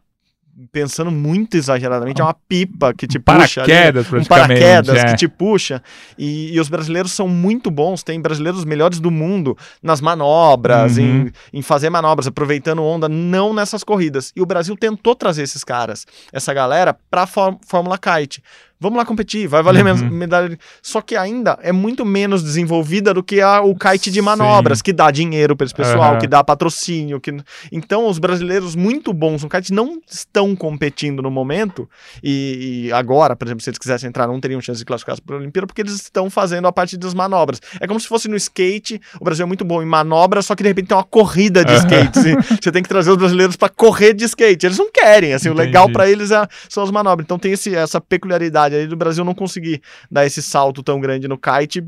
[0.70, 4.60] pensando muito exageradamente, é uma pipa que te Um puxa ali, paraquedas, um praticamente.
[4.60, 5.04] paraquedas é.
[5.06, 5.82] que te puxa.
[6.16, 11.26] E, e os brasileiros são muito bons, tem brasileiros melhores do mundo nas manobras, Uhum.
[11.52, 14.32] em, em fazer manobras, aproveitando onda, não nessas corridas.
[14.36, 18.42] E o Brasil tentou trazer esses caras, essa galera, pra Fó- Fórmula Kite.
[18.80, 19.84] Vamos lá competir, vai valer Uhum.
[19.84, 20.58] menos medalha.
[20.82, 24.24] Só que ainda é muito menos desenvolvida do que a- o kite de Sim.
[24.26, 26.18] manobras, que dá dinheiro para esse pessoal, Aham.
[26.18, 27.20] que dá patrocínio.
[27.20, 27.34] Que...
[27.72, 31.88] Então, os brasileiros muito bons no kite não estão competindo no momento.
[32.22, 35.36] E, e agora, por exemplo, se eles quisessem entrar, não teriam chance de classificar para
[35.36, 37.60] a Olimpíada, porque eles estão fazendo a parte das manobras.
[37.80, 39.00] É como se fosse no skate.
[39.20, 41.72] O Brasil é muito bom em manobras, só que de repente tem uma corrida de
[41.72, 41.78] Aham.
[41.78, 42.18] skate.
[42.62, 44.66] Você tem que trazer os brasileiros para correr de skate.
[44.66, 45.32] Eles não querem.
[45.32, 45.92] Assim, o legal Entendi.
[45.92, 47.24] para eles é- são as manobras.
[47.24, 51.28] Então tem esse, essa peculiaridade aí do Brasil não conseguir dar esse salto tão grande
[51.28, 51.82] no kite.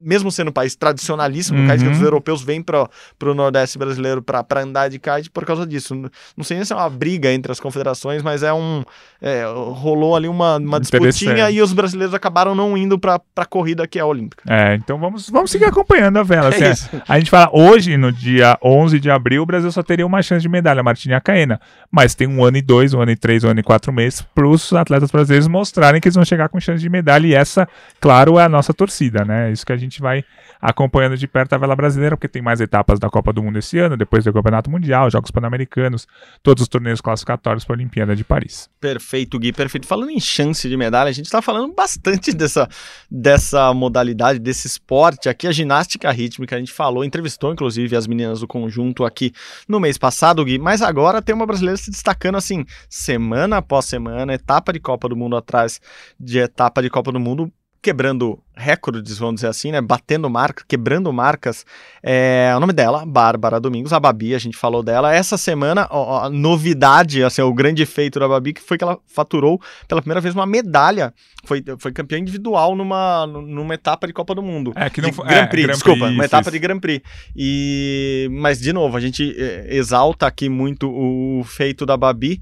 [0.00, 1.96] Mesmo sendo um país tradicionalíssimo, no kite, que Uhum.
[1.96, 2.88] os europeus vêm para
[3.22, 5.94] o Nordeste brasileiro para andar de kite por causa disso.
[6.36, 8.84] Não sei nem se é uma briga entre as confederações, mas é um.
[9.20, 13.86] é, rolou ali uma, uma disputinha e os brasileiros acabaram não indo para a corrida
[13.88, 14.42] que é a Olímpica.
[14.46, 16.50] É, então vamos, vamos seguir acompanhando a vela.
[16.50, 16.88] assim, É isso.
[17.08, 20.42] A gente fala, hoje, no dia 11 de abril, o Brasil só teria uma chance
[20.42, 21.60] de medalha, Martina e a Caena.
[21.90, 24.22] Mas tem um ano e dois, um ano e três, um ano e quatro meses
[24.22, 27.26] para os atletas brasileiros mostrarem que eles vão chegar com chance de medalha.
[27.26, 27.68] E essa,
[28.00, 29.48] claro, é a nossa torcida, né?
[29.48, 30.24] É Isso que a gente vai
[30.60, 33.78] acompanhando de perto a vela brasileira, porque tem mais etapas da Copa do Mundo esse
[33.78, 36.06] ano, depois do Campeonato Mundial, Jogos Pan-Americanos,
[36.42, 38.68] todos os torneios classificatórios para a Olimpíada de Paris.
[38.80, 39.86] Perfeito, Gui, perfeito.
[39.86, 42.68] Falando em chance de medalha, a gente está falando bastante dessa,
[43.10, 45.28] dessa modalidade, desse esporte.
[45.28, 49.32] Aqui a ginástica rítmica, a gente falou, entrevistou inclusive as meninas do conjunto aqui
[49.68, 54.34] no mês passado, Gui, mas agora tem uma brasileira se destacando assim, semana após semana,
[54.34, 55.80] etapa de Copa do Mundo atrás
[56.18, 59.80] de etapa de Copa do Mundo, quebrando recordes, vamos dizer assim, né?
[59.80, 61.64] Batendo marcas, quebrando marcas.
[62.02, 65.14] É, o nome dela, Bárbara Domingos, a Babi, a gente falou dela.
[65.14, 68.98] Essa semana, ó, a novidade, assim, o grande feito da Babi, que foi que ela
[69.06, 71.14] faturou pela primeira vez uma medalha.
[71.44, 74.72] Foi, foi campeã individual numa, numa etapa de Copa do Mundo.
[74.74, 76.50] É, que não foi- Grand é, Prix, Grand desculpa, Prix, uma isso, etapa isso.
[76.50, 77.02] de Grand Prix.
[77.36, 82.40] E, mas, de novo, a gente eh, exalta aqui muito o feito da Babi,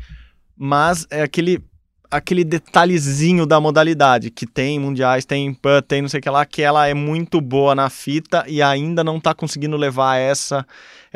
[0.57, 1.63] mas é aquele
[2.11, 6.63] aquele detalhezinho da modalidade que tem mundiais, tem tem não sei o que lá, que
[6.63, 10.67] ela é muito boa na fita e ainda não tá conseguindo levar essa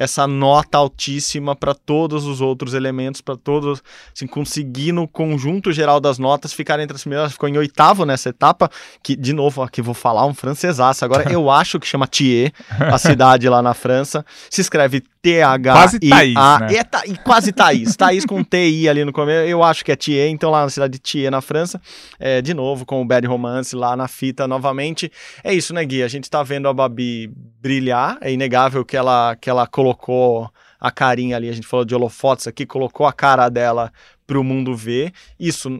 [0.01, 3.83] essa nota altíssima para todos os outros elementos, para todos,
[4.17, 8.31] assim, conseguir no conjunto geral das notas ficar entre as primeiras, ficou em oitavo nessa
[8.31, 8.71] etapa,
[9.03, 12.97] que de novo aqui vou falar um francesaço agora, eu acho que chama Thiers, a
[12.97, 16.75] cidade lá na França, se escreve T H Quase Thaís, A né?
[16.77, 19.93] é, Tha- e quase Thaís, Thaís com T I ali no começo, eu acho que
[19.93, 21.79] é Thiers, então lá na cidade de Thiers na França,
[22.19, 25.13] é, de novo com o Bad Romance lá na fita novamente.
[25.45, 26.03] É isso, né, Gui?
[26.03, 29.90] A gente tá vendo a Babi brilhar, é inegável que ela que ela colocou
[30.81, 33.93] a carinha ali, a gente falou de holofotes aqui, colocou a cara dela
[34.27, 35.13] pro mundo ver.
[35.39, 35.71] Isso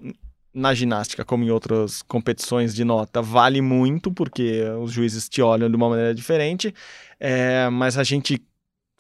[0.53, 5.71] na ginástica, como em outras competições de nota, vale muito, porque os juízes te olham
[5.71, 6.75] de uma maneira diferente,
[7.21, 8.43] é, mas a gente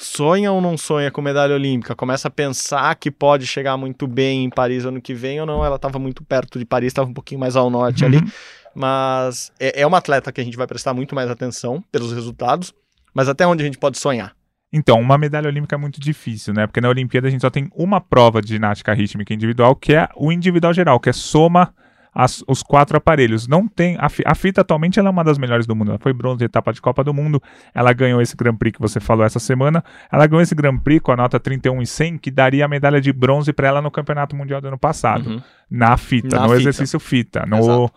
[0.00, 4.44] sonha ou não sonha com medalha olímpica, começa a pensar que pode chegar muito bem
[4.44, 7.12] em Paris ano que vem ou não, ela estava muito perto de Paris, estava um
[7.12, 8.30] pouquinho mais ao norte ali, Uhum.
[8.74, 12.72] mas é, é uma atleta que a gente vai prestar muito mais atenção pelos resultados,
[13.12, 14.34] mas até onde a gente pode sonhar?
[14.72, 16.66] Então, uma medalha olímpica é muito difícil, né?
[16.66, 20.08] Porque na Olimpíada a gente só tem uma prova de ginástica rítmica individual, que é
[20.16, 21.74] o individual geral, que é soma
[22.14, 23.48] as- os quatro aparelhos.
[23.48, 25.90] Não tem a, a fita atualmente ela é uma das melhores do mundo.
[25.90, 27.42] Ela foi bronze em etapa de Copa do Mundo.
[27.74, 29.82] Ela ganhou esse Grand Prix que você falou essa semana.
[30.10, 33.00] Ela ganhou esse Grand Prix com a nota 31 e 100, que daria a medalha
[33.00, 35.40] de bronze para ela no Campeonato Mundial do ano passado Uhum.
[35.70, 36.60] na fita, Na no fita.
[36.62, 37.44] exercício fita.
[37.46, 37.90] No...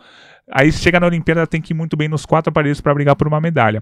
[0.52, 3.16] Aí chega na Olimpíada, ela tem que ir muito bem nos quatro aparelhos para brigar
[3.16, 3.82] por uma medalha.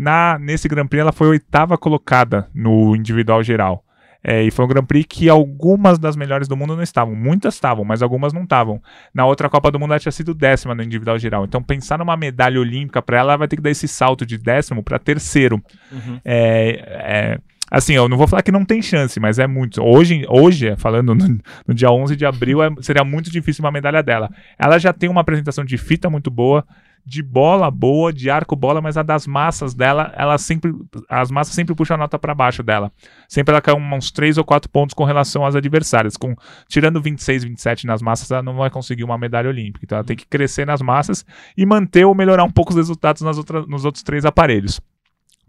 [0.00, 3.84] Na, nesse Grand Prix, ela foi oitava colocada no individual geral.
[4.24, 7.14] É, e foi um Grand Prix que algumas das melhores do mundo não estavam.
[7.14, 8.82] Muitas estavam, mas algumas não estavam.
[9.12, 11.44] Na outra Copa do Mundo, ela tinha sido décima no individual geral.
[11.44, 14.38] Então, pensar numa medalha olímpica para ela, ela vai ter que dar esse salto de
[14.38, 15.62] décimo para terceiro.
[15.92, 16.18] Uhum.
[16.24, 17.38] É, é,
[17.70, 19.80] Assim, eu não vou falar que não tem chance, mas é muito.
[19.82, 24.02] Hoje, hoje falando no, no dia 11 de abril, é, seria muito difícil uma medalha
[24.02, 24.30] dela.
[24.58, 26.66] Ela já tem uma apresentação de fita muito boa,
[27.04, 30.72] de bola boa, de arco bola, mas a das massas dela, ela sempre
[31.08, 32.92] as massas sempre puxam a nota para baixo dela.
[33.28, 36.34] Sempre ela cai uns 3 ou 4 pontos com relação às adversárias, com
[36.68, 39.84] tirando 26, 27 nas massas, ela não vai conseguir uma medalha olímpica.
[39.84, 41.24] Então ela tem que crescer nas massas
[41.56, 44.80] e manter ou melhorar um pouco os resultados nas outras, nos outros três aparelhos.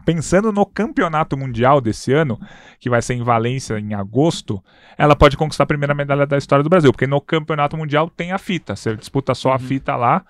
[0.04, 2.40] Pensando no campeonato mundial desse ano,
[2.80, 4.62] que vai ser em Valência em agosto,
[4.98, 8.32] ela pode conquistar a primeira medalha da história do Brasil, porque no campeonato mundial tem
[8.32, 10.24] a fita, você disputa só a fita lá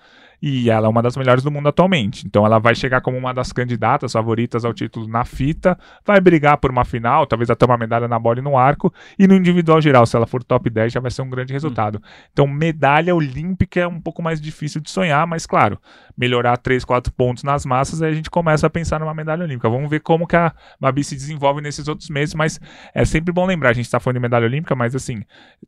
[0.45, 2.27] e ela é uma das melhores do mundo atualmente.
[2.27, 6.57] Então ela vai chegar como uma das candidatas favoritas ao título na fita, vai brigar
[6.57, 9.79] por uma final, talvez até uma medalha na bola e no arco, e no individual
[9.79, 12.03] geral, se ela for top 10, já vai ser um grande resultado.
[12.33, 15.79] Então medalha olímpica é um pouco mais difícil de sonhar, mas claro,
[16.17, 19.69] melhorar 3, 4 pontos nas massas, aí a gente começa a pensar numa medalha olímpica.
[19.69, 22.59] Vamos ver como que a Babi se desenvolve nesses outros meses, mas
[22.93, 25.23] é sempre bom lembrar, a gente está falando de medalha olímpica, mas assim,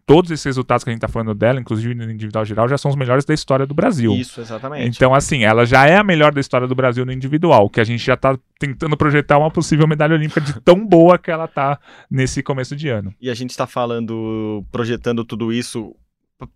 [0.05, 2.91] todos esses resultados que a gente está falando dela, inclusive no individual geral, já são
[2.91, 4.11] os melhores da história do Brasil.
[4.11, 4.64] Isso, exatamente.
[4.86, 7.84] Então, assim, ela já é a melhor da história do Brasil no individual, que a
[7.84, 11.80] gente já tá tentando projetar uma possível medalha olímpica de tão boa que ela tá
[12.10, 13.13] nesse começo de ano.
[13.21, 15.95] E a gente está falando, projetando tudo isso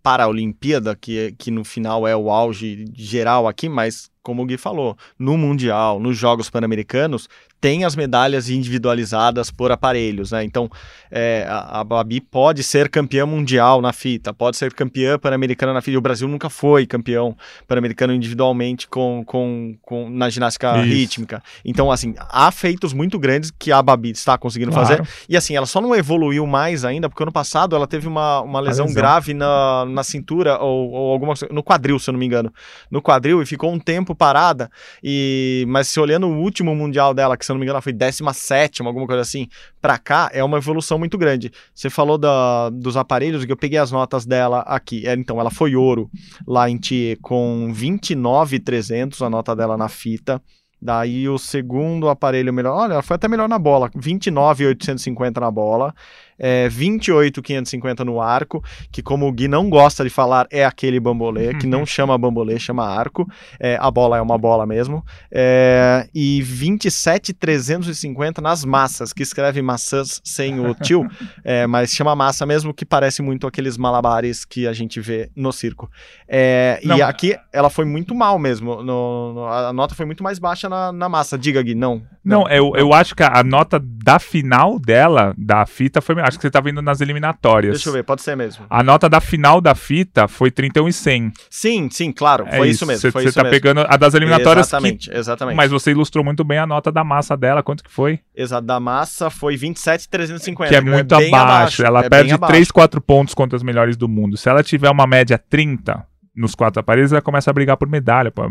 [0.02, 4.46] para a Olimpíada, que, que no final é o auge geral aqui, mas como o
[4.46, 7.28] Gui falou, no Mundial, nos Jogos Pan-Americanos,
[7.60, 10.42] tem as medalhas individualizadas por aparelhos, né?
[10.42, 10.70] Então,
[11.10, 15.82] é, a, a Babi pode ser campeã mundial na fita, pode ser campeã pan-americana na
[15.82, 15.98] fita.
[15.98, 17.36] O Brasil nunca foi campeão
[17.68, 20.86] pan-americano individualmente com, com, com, na ginástica Isso.
[20.88, 21.42] rítmica.
[21.64, 24.86] Então, assim, há feitos muito grandes que a Babi está conseguindo Claro.
[24.86, 25.08] fazer.
[25.28, 28.60] E assim, ela só não evoluiu mais ainda, porque ano passado ela teve uma, uma
[28.60, 29.00] lesão, lesão.
[29.00, 32.52] grave na, na cintura, ou, ou alguma coisa, no quadril, se eu não me engano.
[32.90, 34.70] No quadril, e ficou um tempo parada.
[35.02, 37.82] E, mas se olhando o último mundial dela, que se eu não me engano ela
[37.82, 39.48] foi 17, alguma coisa assim,
[39.80, 41.50] pra cá, é uma evolução muito grande.
[41.74, 45.06] Você falou da, dos aparelhos, que eu peguei as notas dela aqui.
[45.06, 46.10] É, então, ela foi ouro
[46.46, 50.40] lá em Thier com 29,300, a nota dela na fita.
[50.82, 55.94] Daí o segundo aparelho melhor, olha, ela foi até melhor na bola, 29,850 na bola,
[56.40, 61.54] é, 28,550 no arco, que como o Gui não gosta de falar, é aquele bambolê,
[61.54, 63.28] que não chama bambolê, chama arco,
[63.60, 70.20] é, a bola é uma bola mesmo, é, e 27,350 nas massas, que escreve maçãs
[70.24, 71.06] sem o tio,
[71.44, 75.52] é, mas chama massa mesmo, que parece muito aqueles malabares que a gente vê no
[75.52, 75.90] circo.
[76.28, 80.22] É, e Não, aqui ela foi muito mal mesmo, no- no- a nota foi muito
[80.22, 82.02] mais baixa na, na massa, diga Gui, não.
[82.24, 86.14] Não, eu, eu acho que a nota da final dela, da fita, foi.
[86.30, 87.74] Acho que você tá vendo nas eliminatórias.
[87.74, 88.64] Deixa eu ver, pode ser mesmo.
[88.70, 91.32] A nota da final da fita foi 31 e 100.
[91.50, 93.54] Sim, sim, claro, É foi isso, mesmo, Você foi você isso tá mesmo.
[93.54, 94.66] pegando a das eliminatórias.
[94.66, 95.56] que- Exatamente, exatamente.
[95.56, 97.62] mas você ilustrou muito bem a nota da massa dela.
[97.62, 98.20] Quanto que foi?
[98.34, 100.68] Exato, da massa foi 27,350.
[100.70, 101.84] que é muito bem abaixo.
[101.84, 102.52] Ela é perde abaixo.
[102.52, 104.36] 3, 4 pontos contra as melhores do mundo.
[104.36, 108.30] Se ela tiver uma média 30 nos quatro aparelhos, ela começa a brigar por medalha.
[108.30, 108.42] pô.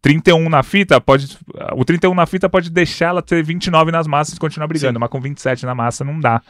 [0.00, 1.36] 31 na fita, pode.
[1.74, 5.00] O 31 na fita pode deixar ela ter 29 nas massas e continuar brigando, Sim.
[5.00, 6.40] mas com 27 na massa não dá.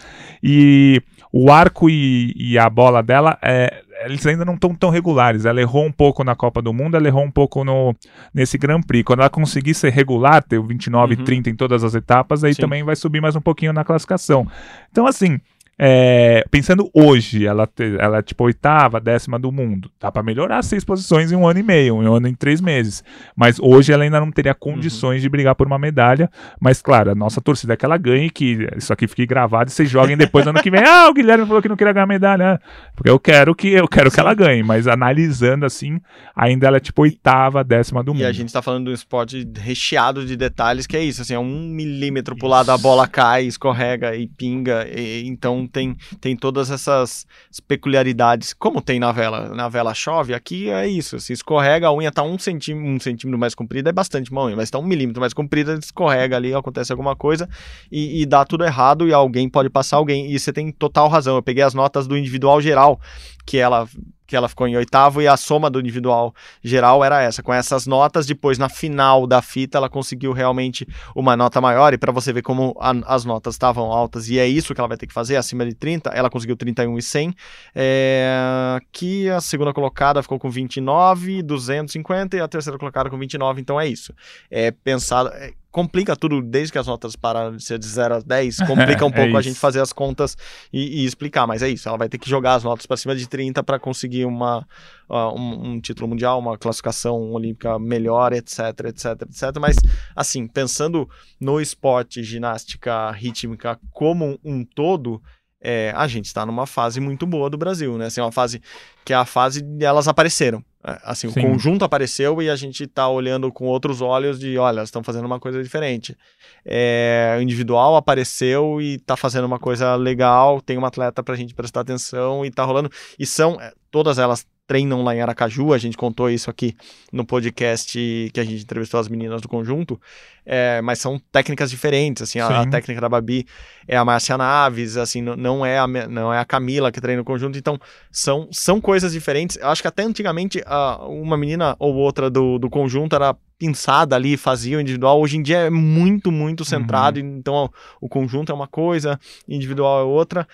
[0.42, 1.02] E
[1.33, 5.44] o arco e, e a bola dela, é, eles ainda não estão tão regulares.
[5.44, 7.94] Ela errou um pouco na Copa do Mundo, ela errou um pouco no,
[8.33, 9.04] nesse Grand Prix.
[9.04, 11.20] Quando ela conseguir ser regular, ter o 29 Uhum.
[11.20, 12.62] e 30 em todas as etapas, aí Sim.
[12.62, 14.46] também vai subir mais um pouquinho na classificação.
[14.90, 15.40] Então, assim,
[15.79, 17.69] é, pensando hoje, ela,
[18.01, 19.91] ela é tipo oitava, décima do mundo.
[20.01, 23.05] Dá pra melhorar seis posições em um ano e meio, um ano em três meses.
[23.37, 26.29] Mas hoje ela ainda não teria condições de brigar por uma medalha.
[26.61, 29.73] Mas, claro, a nossa torcida é que ela ganhe, que isso aqui fique gravado e
[29.73, 30.83] vocês joguem depois ano que vem.
[30.85, 32.61] Ah, o Guilherme falou que não queria ganhar medalha.
[32.97, 34.62] Porque eu quero que eu quero que ela ganhe.
[34.64, 36.01] Mas analisando assim,
[36.35, 38.23] ainda ela é tipo oitava, décima do mundo.
[38.23, 41.35] E a gente tá falando de um esporte recheado de detalhes, que é isso, assim,
[41.35, 46.37] é um milímetro pro lado, a bola cai, escorrega e pinga, e- então tem, tem
[46.37, 47.26] todas essas
[47.66, 52.11] peculiaridades, como tem na vela, na vela chove, aqui é isso, se escorrega, a unha
[52.11, 55.20] tá um centímetro, um centímetro mais comprida, é bastante uma unha, mas tá um milímetro
[55.20, 57.48] mais comprida, escorrega ali, acontece alguma coisa,
[57.92, 61.37] e, e dá tudo errado, e alguém pode passar alguém, e você tem total razão,
[61.37, 63.00] eu peguei as notas do individual geral,
[63.46, 63.87] que ela
[64.29, 67.43] que ela ficou em oitavo e a soma do individual geral era essa.
[67.43, 70.87] Com essas notas, depois na final da fita, ela conseguiu realmente
[71.17, 71.95] uma nota maior.
[71.95, 74.87] E para você ver como a- as notas estavam altas, e é isso que ela
[74.88, 77.35] vai ter que fazer, acima de 30, ela conseguiu 31 e 100.
[77.75, 83.62] É, que a segunda colocada ficou com 29, 250 e a terceira colocada com 29.
[83.62, 84.12] Então é isso.
[84.51, 85.31] É pensado.
[85.31, 89.05] é, complica tudo, desde que as notas param de ser de 0 a 10, complica
[89.05, 90.37] um É pouco a gente fazer as contas
[90.73, 93.14] e, e explicar, mas é isso, ela vai ter que jogar as notas para cima
[93.14, 94.67] de 30 para conseguir uma,
[95.09, 99.43] uh, um, um título mundial, uma classificação olímpica melhor, etc, etc, etc.
[99.61, 99.77] Mas,
[100.17, 101.09] assim, pensando
[101.41, 105.23] no esporte ginástica rítmica como um todo,
[105.61, 108.07] é, a gente está numa fase muito boa do Brasil, né?
[108.07, 108.61] Assim, uma fase
[109.05, 110.64] que é a fase de elas apareceram.
[110.85, 111.40] É, Assim, Sim.
[111.40, 115.03] o conjunto apareceu e a gente está olhando com outros olhos de, olha, elas estão
[115.03, 116.16] fazendo uma coisa diferente.
[116.64, 121.37] É, o individual apareceu e está fazendo uma coisa legal, tem uma atleta para a
[121.37, 122.90] gente prestar atenção e está rolando.
[123.18, 126.76] E são, é, todas elas treinam lá em Aracaju, a gente contou isso aqui
[127.11, 129.98] no podcast que a gente entrevistou as meninas do conjunto,
[130.46, 133.46] é, mas são técnicas diferentes, assim, a, a técnica da Babi
[133.88, 137.24] é a Márcia Naves, assim, não, é a, não é a Camila que treina o
[137.24, 137.78] conjunto, então
[138.12, 139.57] são, são coisas diferentes.
[139.57, 144.14] Eu acho que até antigamente a- uma menina ou outra do, do conjunto era pinçada
[144.14, 145.20] ali, fazia o individual.
[145.20, 147.18] Hoje em dia é muito, muito centrado.
[147.18, 147.68] Então ó,
[148.00, 150.46] o conjunto é uma coisa, individual é outra.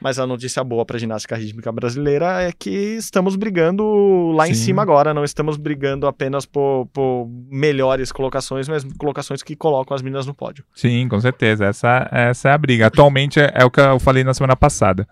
[0.00, 4.54] Mas a notícia boa para a ginástica rítmica brasileira é que estamos brigando lá em
[4.54, 4.64] Sim.
[4.64, 5.12] cima agora.
[5.12, 10.34] Não estamos brigando apenas por, por melhores colocações, mas colocações que colocam as meninas no
[10.34, 10.64] pódio.
[10.74, 11.66] Sim, com certeza.
[11.66, 12.86] Essa, essa é a briga.
[12.86, 15.06] Atualmente é, é o que eu falei na semana passada.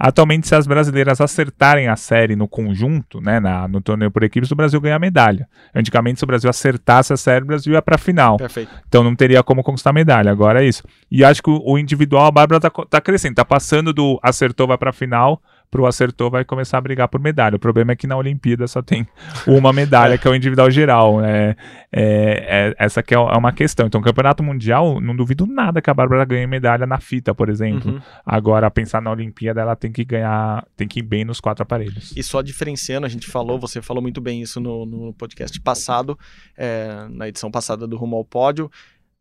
[0.00, 4.48] Atualmente, se as brasileiras acertarem a série no conjunto, né, na, no torneio por equipes,
[4.52, 5.48] o Brasil ganha a medalha.
[5.74, 8.36] Antigamente, se o Brasil acertasse a série, o Brasil ia pra final.
[8.36, 8.70] Perfeito.
[8.86, 10.30] Então não teria como conquistar medalha.
[10.30, 10.84] Agora é isso.
[11.10, 14.78] E acho que o, individual, a Bárbara tá, tá crescendo, tá passando do acertou, vai
[14.78, 17.56] pra final, pro acertou, vai começar a brigar por medalha.
[17.56, 19.06] O problema é que na Olimpíada só tem
[19.46, 21.24] uma medalha, que é o individual geral.
[21.24, 21.56] É,
[21.92, 23.86] é- é- essa que é é uma questão.
[23.86, 27.92] Então, campeonato mundial, não duvido nada que a Bárbara ganhe medalha na fita, por exemplo.
[27.92, 28.00] Uhum.
[28.24, 32.16] Agora, pensar na Olimpíada, ela tem que ganhar, tem que ir bem nos quatro aparelhos.
[32.16, 36.18] E só diferenciando, a gente falou, você falou muito bem isso no, no podcast passado,
[36.56, 38.70] é, na edição passada do Rumo ao Pódio.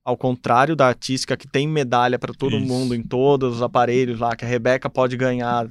[0.06, 2.66] Ao contrário da artística, que tem medalha para todo Isso.
[2.66, 5.68] mundo em todos os aparelhos lá, que a Rebeca pode ganhar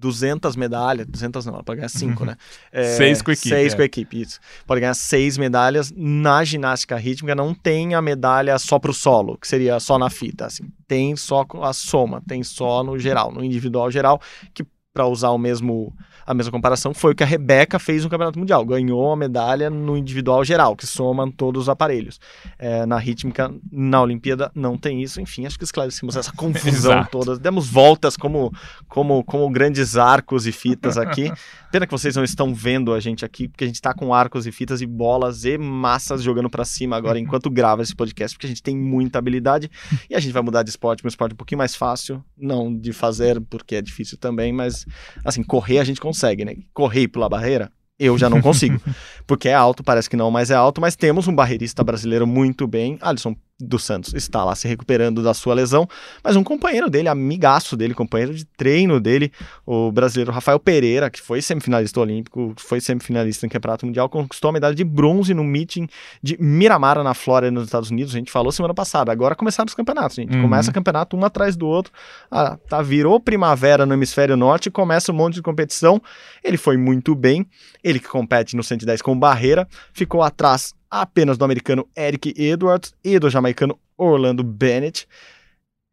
[0.00, 2.36] 200 medalhas, 200 não, ela pode ganhar 5, né?
[2.72, 3.76] É, Seis com a equipe, Seis é.
[3.76, 4.40] com a equipe, isso.
[4.66, 5.92] Pode ganhar seis medalhas.
[5.94, 10.46] Na ginástica rítmica não tem a medalha só pro solo, que seria só na fita,
[10.46, 10.64] assim.
[10.88, 14.20] Tem só a soma, tem só no geral, no individual geral,
[14.54, 15.94] que para usar o mesmo
[16.26, 19.70] a mesma comparação foi o que a Rebeca fez no Campeonato Mundial, ganhou a medalha
[19.70, 22.20] no individual geral, que soma todos os aparelhos.
[22.58, 25.20] É, na rítmica, na Olimpíada, não tem isso.
[25.20, 27.38] Enfim, acho que esclarecemos essa confusão toda.
[27.38, 28.52] Demos voltas como,
[28.88, 31.32] como, como grandes arcos e fitas aqui.
[31.70, 34.46] Pena que vocês não estão vendo a gente aqui, porque a gente tá com arcos
[34.46, 38.46] e fitas e bolas e massas jogando pra cima agora, enquanto grava esse podcast, porque
[38.46, 39.70] a gente tem muita habilidade
[40.08, 42.92] e a gente vai mudar de esporte, um esporte um pouquinho mais fácil, não de
[42.92, 44.84] fazer, porque é difícil também, mas
[45.24, 46.09] assim, correr a gente consegue,
[46.44, 46.56] né?
[46.72, 48.80] Correr pular barreira, eu já não consigo,
[49.26, 52.66] porque é alto, parece que não, mas é alto, mas temos um barreirista brasileiro muito
[52.66, 55.88] bem, Alisson dos Santos está lá se recuperando da sua lesão,
[56.22, 59.32] mas um companheiro dele, amigaço dele, companheiro de treino dele,
[59.66, 64.52] o brasileiro Rafael Pereira, que foi semifinalista olímpico, foi semifinalista em campeonato mundial, conquistou a
[64.52, 65.88] medalha de bronze no meeting
[66.22, 68.14] de Miramar, na Flórida, nos Estados Unidos.
[68.14, 69.12] A gente falou semana passada.
[69.12, 70.34] Agora começaram os campeonatos, gente.
[70.34, 70.42] Uhum.
[70.42, 71.92] Começa campeonato um atrás do outro.
[72.30, 76.00] Ah, tá, virou primavera no hemisfério norte, começa um monte de competição.
[76.42, 77.46] Ele foi muito bem.
[77.82, 83.18] Ele que compete no 110 com barreira, ficou atrás apenas do americano Eric Edwards e
[83.18, 85.06] do jamaicano Orlando Bennett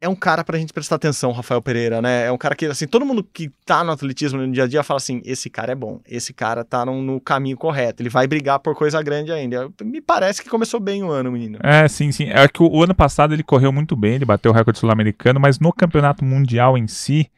[0.00, 2.26] é um cara pra gente prestar atenção, Rafael Pereira, né?
[2.26, 4.82] É um cara que, assim, todo mundo que tá no atletismo no dia a dia
[4.82, 8.26] fala assim: esse cara é bom, esse cara tá no, no caminho correto, ele vai
[8.26, 9.68] brigar por coisa grande ainda.
[9.82, 11.58] Me parece que começou bem o ano, menino.
[11.62, 12.28] É, sim, sim.
[12.30, 15.40] É que o, o ano passado ele correu muito bem, ele bateu o recorde sul-americano,
[15.40, 17.28] mas no campeonato mundial em si,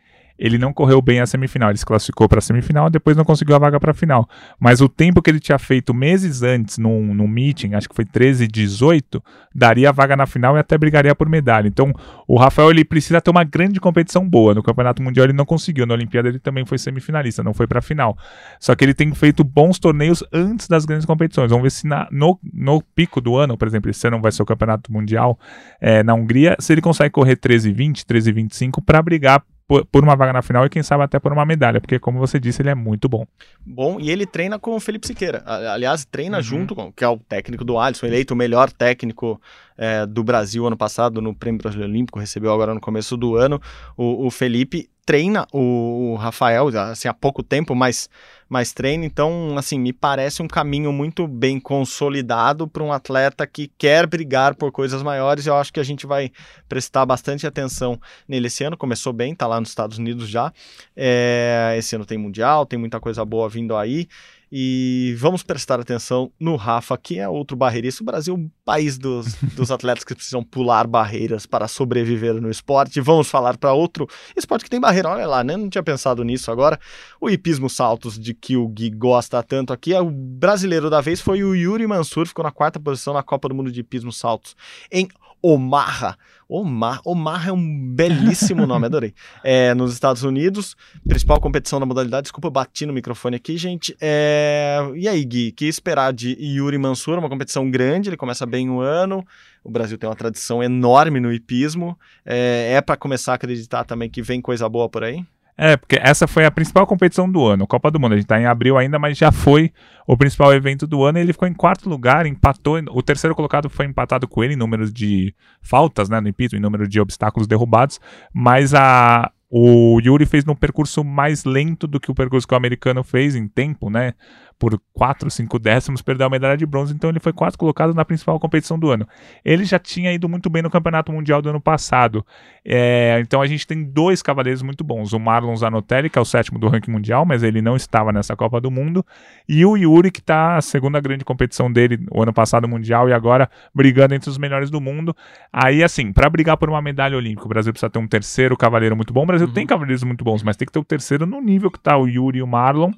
[0.41, 1.69] ele não correu bem a semifinal.
[1.69, 4.27] Ele se classificou para a semifinal e depois não conseguiu a vaga para a final.
[4.59, 8.07] Mas o tempo que ele tinha feito meses antes num, num meeting, acho que foi
[8.07, 9.23] 13 e 18,
[9.55, 11.69] daria a vaga na final e até brigaria por medalha.
[11.69, 11.93] Então,
[12.27, 14.55] o Rafael ele precisa ter uma grande competição boa.
[14.55, 17.81] No campeonato mundial ele não conseguiu, na Olimpíada ele também foi semifinalista, não foi para
[17.81, 18.17] a final.
[18.59, 21.51] Só que ele tem feito bons torneios antes das grandes competições.
[21.51, 24.43] Vamos ver se na- no, no pico do ano, por exemplo, esse ano vai ser
[24.43, 25.39] o campeonato mundial
[25.79, 30.33] é, na Hungria, se ele consegue correr 13,20, 13,25 para brigar por, por uma vaga
[30.33, 32.75] na final e quem sabe até por uma medalha, porque como você disse, ele é
[32.75, 33.25] muito bom.
[33.65, 35.45] Bom, e ele treina com o Felipe Siqueira.
[35.47, 36.43] Aliás, treina Uhum.
[36.43, 39.41] junto com, que é o técnico do Alisson, eleito o melhor técnico
[39.79, 43.63] é, do Brasil ano passado no Prêmio Brasileiro Olímpico, recebeu agora no começo do ano.
[43.97, 48.11] O, o Felipe treina o, o Rafael, assim, há pouco tempo, mas,
[48.51, 49.07] mas treina.
[49.07, 54.57] Então, assim, me parece um caminho muito bem consolidado para um atleta que quer brigar
[54.57, 55.47] por coisas maiores.
[55.47, 56.33] Eu acho que a gente vai
[56.69, 58.77] prestar bastante atenção nele esse ano.
[58.77, 60.53] Começou bem, tá lá nos Estados Unidos já.
[60.97, 64.09] É, esse ano tem Mundial, tem muita coisa boa vindo aí.
[64.53, 68.03] E vamos prestar atenção no Rafa, que é outro barreirista.
[68.03, 72.51] O Brasil é um país dos, dos atletas que precisam pular barreiras para sobreviver no
[72.51, 73.01] esporte.
[73.01, 75.11] Vamos falar para outro esporte que tem barreira.
[75.11, 75.57] Olha lá, né?
[75.57, 76.79] Não tinha pensado nisso agora.
[77.21, 79.95] O hipismo saltos, de que o Gui gosta tanto aqui.
[79.95, 83.55] O brasileiro da vez foi o Yuri Mansur, ficou na quarta posição na Copa do
[83.55, 84.57] Mundo de hipismo saltos
[84.91, 85.09] em
[85.43, 86.17] Omaha.
[86.51, 89.15] Omar, Omar é um belíssimo nome, adorei.
[89.45, 90.77] É, nos Estados Unidos,
[91.09, 92.25] principal competição da modalidade.
[92.25, 93.97] Desculpa, bati no microfone aqui, gente.
[94.01, 97.19] É, e aí, Gui, que esperar de Yuri Mansur?
[97.19, 99.25] Uma competição grande, ele começa bem o ano.
[99.63, 101.99] O Brasil tem uma tradição enorme no hipismo.
[102.27, 105.25] É, é para começar a acreditar também que vem coisa boa por aí?
[105.63, 108.15] É, porque essa foi a principal competição do ano, Copa do Mundo.
[108.15, 109.71] A gente tá em abril ainda, mas já foi
[110.07, 111.19] o principal evento do ano.
[111.19, 112.81] Ele ficou em quarto lugar, empatou.
[112.93, 116.61] O terceiro colocado foi empatado com ele em números de faltas, né, no impito, em
[116.61, 118.01] número de obstáculos derrubados.
[118.33, 122.57] Mas a, o Yuri fez num percurso mais lento do que o percurso que o
[122.57, 124.15] americano fez em tempo, né?
[124.61, 128.05] Por 4, 5 décimos, perdeu a medalha de bronze, então ele foi quase colocado na
[128.05, 129.09] principal competição do ano.
[129.43, 132.25] Ele já tinha ido muito bem no Campeonato Mundial do ano passado,
[132.63, 136.27] é, então a gente tem dois cavaleiros muito bons, o Marlon Zanotelli, que é o
[136.27, 139.05] sétimo do ranking mundial, mas ele não estava nessa Copa do Mundo,
[139.49, 143.15] e o Yuri, que está a segunda grande competição dele, o ano passado mundial, e
[143.15, 145.17] agora brigando entre os melhores do mundo.
[145.51, 148.95] Aí, assim, para brigar por uma medalha olímpica, o Brasil precisa ter um terceiro cavaleiro
[148.95, 149.55] muito bom, o Brasil uhum.
[149.55, 152.07] tem cavaleiros muito bons, mas tem que ter o terceiro no nível que está o
[152.07, 152.93] Yuri e o Marlon,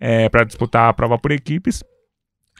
[0.00, 1.82] é, para disputar a prova por equipes.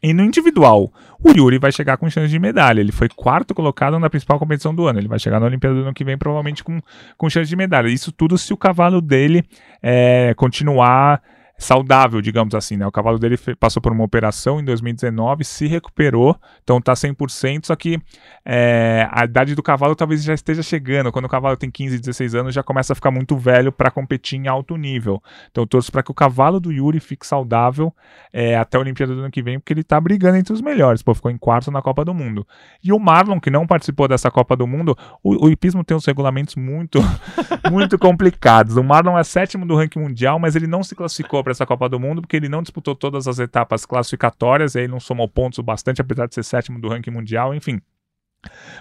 [0.03, 2.81] E no individual, o Yuri vai chegar com chance de medalha.
[2.81, 5.01] Ele foi quarto colocado na principal competição do ano.
[5.01, 6.81] Ele vai chegar na Olimpíada do ano que vem, provavelmente com,
[7.17, 7.89] com chance de medalha.
[7.89, 9.45] Isso tudo se o cavalo dele
[9.83, 11.21] é, continuar
[11.59, 12.87] saudável, digamos assim, né?
[12.87, 17.75] O cavalo dele passou por uma operação em 2019, se recuperou, então tá 100%, só
[17.75, 17.99] que
[18.45, 21.11] é, a idade do cavalo talvez já esteja chegando.
[21.11, 24.39] Quando o cavalo tem 15, 16 anos, já começa a ficar muito velho para competir
[24.39, 25.21] em alto nível.
[25.51, 27.93] Então torço para que o cavalo do Yuri fique saudável
[28.33, 31.03] é, até a Olimpíada do ano que vem, porque ele tá brigando entre os melhores,
[31.03, 32.47] pô, ficou em quarto na Copa do Mundo.
[32.85, 36.07] E o Marlon, que não participou dessa Copa do Mundo, o, o hipismo tem uns
[36.07, 37.01] regulamentos muito,
[37.69, 38.77] muito complicados.
[38.77, 41.89] O Marlon é sétimo do ranking mundial, mas ele não se classificou para essa Copa
[41.89, 45.63] do Mundo, porque ele não disputou todas as etapas classificatórias, aí não somou pontos o
[45.63, 47.81] bastante, apesar de ser sétimo do ranking mundial, enfim.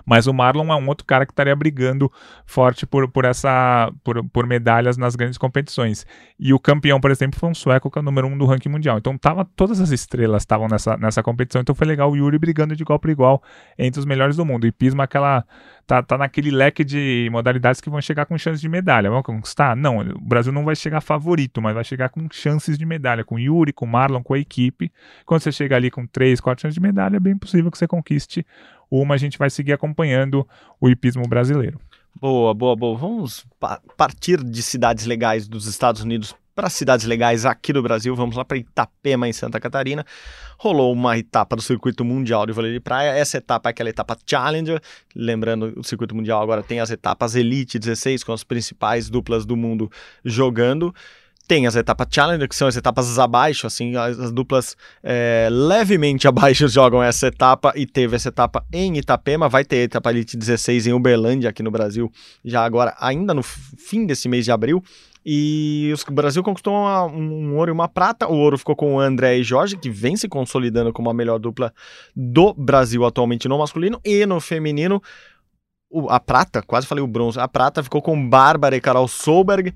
[0.06, 2.12] Mas o Marlon é um outro cara que estaria brigando
[2.46, 6.06] forte por, por essa por, por, medalhas nas grandes competições.
[6.40, 8.70] E o campeão, por exemplo, foi um sueco que é o número um do ranking
[8.70, 8.98] mundial.
[8.98, 11.62] Então tava, todas as estrelas estavam nessa, nessa competição.
[11.62, 13.42] Então foi legal o Yuri brigando de igual para igual
[13.78, 14.68] entre os melhores do mundo.
[14.68, 15.44] E Pisma aquela
[15.88, 19.10] tá, tá naquele leque de modalidades que vão chegar com chances de medalha.
[19.10, 19.76] Vão conquistar?
[19.76, 23.40] Não, o Brasil não vai chegar favorito, mas vai chegar com chances de medalha, com
[23.40, 24.92] Yuri, com Marlon, com a equipe.
[25.26, 27.88] Quando você chega ali com três, quatro chances de medalha, é bem possível que você
[27.88, 28.46] conquiste
[28.90, 29.16] uma.
[29.16, 30.48] A gente vai seguir acompanhando
[30.80, 31.80] o hipismo brasileiro.
[32.20, 32.98] Boa, boa, boa.
[32.98, 38.16] Vamos pa partir de cidades legais dos Estados Unidos para cidades legais aqui do Brasil.
[38.16, 40.04] Vamos lá para Itapema, em Santa Catarina.
[40.58, 43.12] Rolou uma etapa do Circuito Mundial de Vôlei de Praia.
[43.12, 44.82] Essa etapa é aquela etapa Challenger.
[45.16, 49.56] Lembrando, o Circuito Mundial agora tem as etapas Elite 16, com as principais duplas do
[49.56, 49.88] mundo
[50.26, 50.92] jogando.
[51.48, 56.28] Tem as etapas Challenger, que são as etapas abaixo, assim, as, as duplas é, levemente
[56.30, 60.36] abaixo jogam essa etapa e teve essa etapa em Itapema, vai ter a etapa Elite
[60.36, 62.12] 16 em Uberlândia, aqui no Brasil,
[62.44, 64.84] já agora, ainda no fim desse mês de abril.
[65.30, 68.30] E o Brasil conquistou uma, um ouro e uma prata.
[68.30, 71.38] O ouro ficou com o André e Jorge, que vem se consolidando como a melhor
[71.38, 71.74] dupla
[72.16, 75.04] do Brasil atualmente no masculino e no feminino.
[76.10, 79.74] A prata, quase falei o bronze, a prata ficou com Bárbara e Carol Solberg,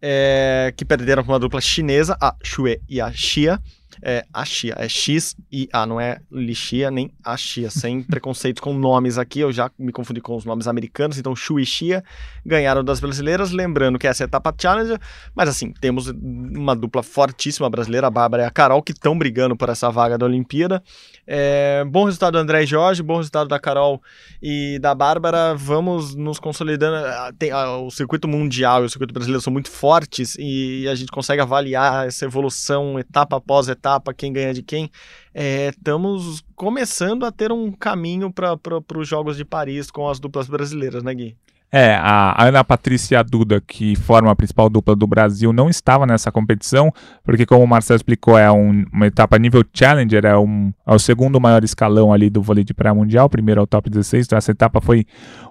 [0.00, 3.60] é, que perderam com uma dupla chinesa, a Xue e a Xia
[4.02, 9.18] é Axia, é X e A, não é Lixia nem Axia, sem preconceitos com nomes
[9.18, 12.04] aqui, eu já me confundi com os nomes americanos, então Shu e Xia
[12.44, 15.00] ganharam das brasileiras, lembrando que essa é a etapa Challenger,
[15.34, 19.56] mas assim, temos uma dupla fortíssima brasileira, a Bárbara e a Carol, que estão brigando
[19.56, 20.82] por essa vaga da Olimpíada.
[21.26, 24.00] É, bom resultado do André e Jorge, bom resultado da Carol
[24.40, 29.12] e da Bárbara, vamos nos consolidando, ah, tem, ah, o circuito mundial e o circuito
[29.12, 34.12] brasileiro são muito fortes e a gente consegue avaliar essa evolução etapa após etapa etapa,
[34.12, 34.90] quem ganha de quem,
[35.32, 38.58] é, estamos começando a ter um caminho para
[38.98, 41.36] os Jogos de Paris com as duplas brasileiras, né, Gui?
[41.70, 46.30] É, a Ana Patrícia Duda, que forma a principal dupla do Brasil, não estava nessa
[46.30, 46.92] competição,
[47.24, 50.98] porque como o Marcelo explicou, é um, uma etapa nível Challenger, é, um, é o
[50.98, 54.52] segundo maior escalão ali do vôlei de praia mundial, primeiro ao top 16, então essa
[54.52, 55.04] etapa foi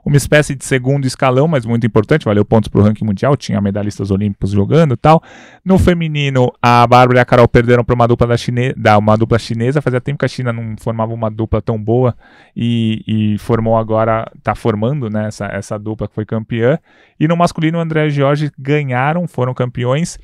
[0.05, 3.59] uma espécie de segundo escalão, mas muito importante, valeu pontos para o ranking mundial, tinha
[3.59, 5.21] medalhistas olímpicos jogando e tal.
[5.65, 9.17] No feminino, a Bárbara e a Carol perderam para uma dupla da, chine, da uma
[9.17, 12.15] dupla chinesa, fazia tempo que a China não formava uma dupla tão boa
[12.55, 16.79] e, e formou agora, está formando né, essa, essa dupla que foi campeã.
[17.19, 20.17] E no masculino, o André e Jorge ganharam, foram campeões.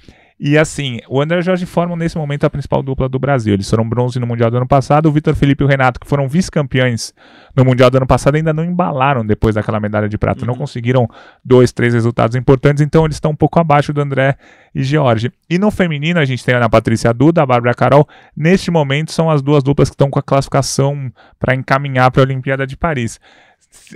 [0.44, 3.54] E assim, o André Jorge formam nesse momento a principal dupla do Brasil.
[3.54, 5.06] Eles foram bronze no Mundial do ano passado.
[5.06, 7.14] O Vitor Felipe e o Renato, que foram vice-campeões
[7.56, 10.42] no Mundial do ano passado, ainda não embalaram depois daquela medalha de prata.
[10.42, 10.48] Uhum.
[10.48, 11.08] Não conseguiram
[11.46, 14.36] dois, três resultados importantes, então eles estão um pouco abaixo do André
[14.74, 15.32] e George.
[15.48, 18.10] E no feminino, a gente tem a Ana Patrícia Duda, a Bárbara Carol.
[18.36, 22.26] Neste momento, são as duas duplas que estão com a classificação para encaminhar para a
[22.26, 23.20] Olimpíada de Paris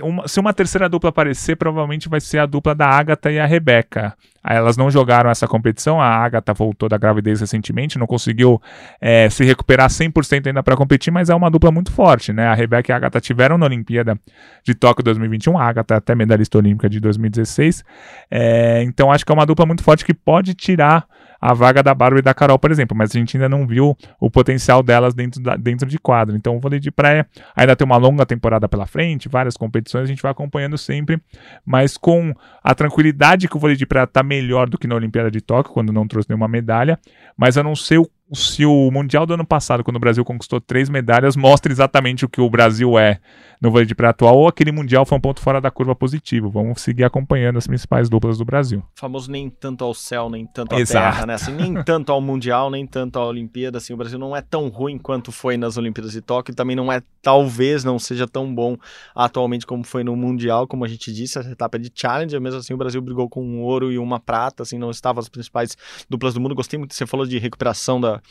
[0.01, 3.45] uma, se uma terceira dupla aparecer, provavelmente vai ser a dupla da Agatha e a
[3.45, 4.15] Rebeca.
[4.47, 8.61] Elas não jogaram essa competição, a Agatha voltou da gravidez recentemente, não conseguiu
[9.01, 12.47] é, se recuperar 100% ainda para competir, mas é uma dupla muito forte, né?
[12.47, 14.19] A Rebeca e a Agatha tiveram na Olimpíada
[14.63, 17.83] de Tóquio 2021, a Agatha é até medalhista olímpica de 2016,
[18.29, 21.07] é, então acho que é uma dupla muito forte que pode tirar
[21.45, 23.95] a vaga da Bárbara e da Carol, por exemplo, mas a gente ainda não viu
[24.19, 26.35] o potencial delas dentro, da, dentro de quadro.
[26.35, 30.07] Então, o vôlei de praia ainda tem uma longa temporada pela frente, várias competições, a
[30.07, 31.21] gente vai acompanhando sempre,
[31.63, 32.33] mas com
[32.63, 35.71] a tranquilidade que o vôlei de praia está melhor do que na Olimpíada de Tóquio,
[35.71, 36.99] quando não trouxe nenhuma medalha,
[37.37, 40.59] mas eu não sei o se o Mundial do ano passado, quando o Brasil conquistou
[40.59, 43.19] três medalhas, mostra exatamente o que o Brasil é
[43.61, 46.49] no vôlei de praia atual, ou aquele Mundial foi um ponto fora da curva positivo.
[46.49, 48.79] Vamos seguir acompanhando as principais duplas do Brasil.
[48.79, 51.13] O famoso nem tanto ao céu, nem tanto à Exato.
[51.13, 51.33] terra, né?
[51.35, 53.77] Assim, nem tanto ao Mundial, nem tanto à Olimpíada.
[53.77, 56.91] Assim, o Brasil não é tão ruim quanto foi nas Olimpíadas de Tóquio, também não
[56.91, 58.75] é, talvez, não seja tão bom
[59.15, 62.59] atualmente como foi no Mundial, como a gente disse, essa etapa é de challenge, mesmo
[62.59, 65.77] assim o Brasil brigou com um ouro e uma prata, assim, não estavam as principais
[66.09, 66.55] duplas do mundo.
[66.55, 68.21] Gostei muito, você falou de recuperação da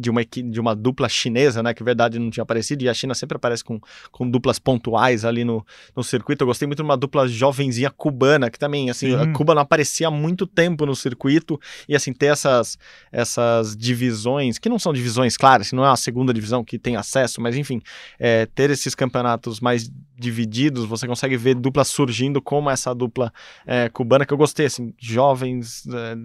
[0.00, 1.74] de uma, de uma dupla chinesa, né?
[1.74, 3.78] Que verdade não tinha aparecido, e a China sempre aparece com,
[4.10, 6.42] com duplas pontuais ali no, no circuito.
[6.42, 9.16] Eu gostei muito de uma dupla jovenzinha cubana, que também, assim, Sim.
[9.16, 12.78] a Cuba não aparecia há muito tempo no circuito, e assim, ter essas,
[13.12, 16.96] essas divisões, que não são divisões, claro, assim, não é a segunda divisão que tem
[16.96, 17.82] acesso, mas enfim,
[18.18, 23.32] é, ter esses campeonatos mais divididos, você consegue ver duplas surgindo como essa dupla
[23.66, 25.86] é, cubana, que eu gostei, assim, jovens.
[25.86, 26.16] É,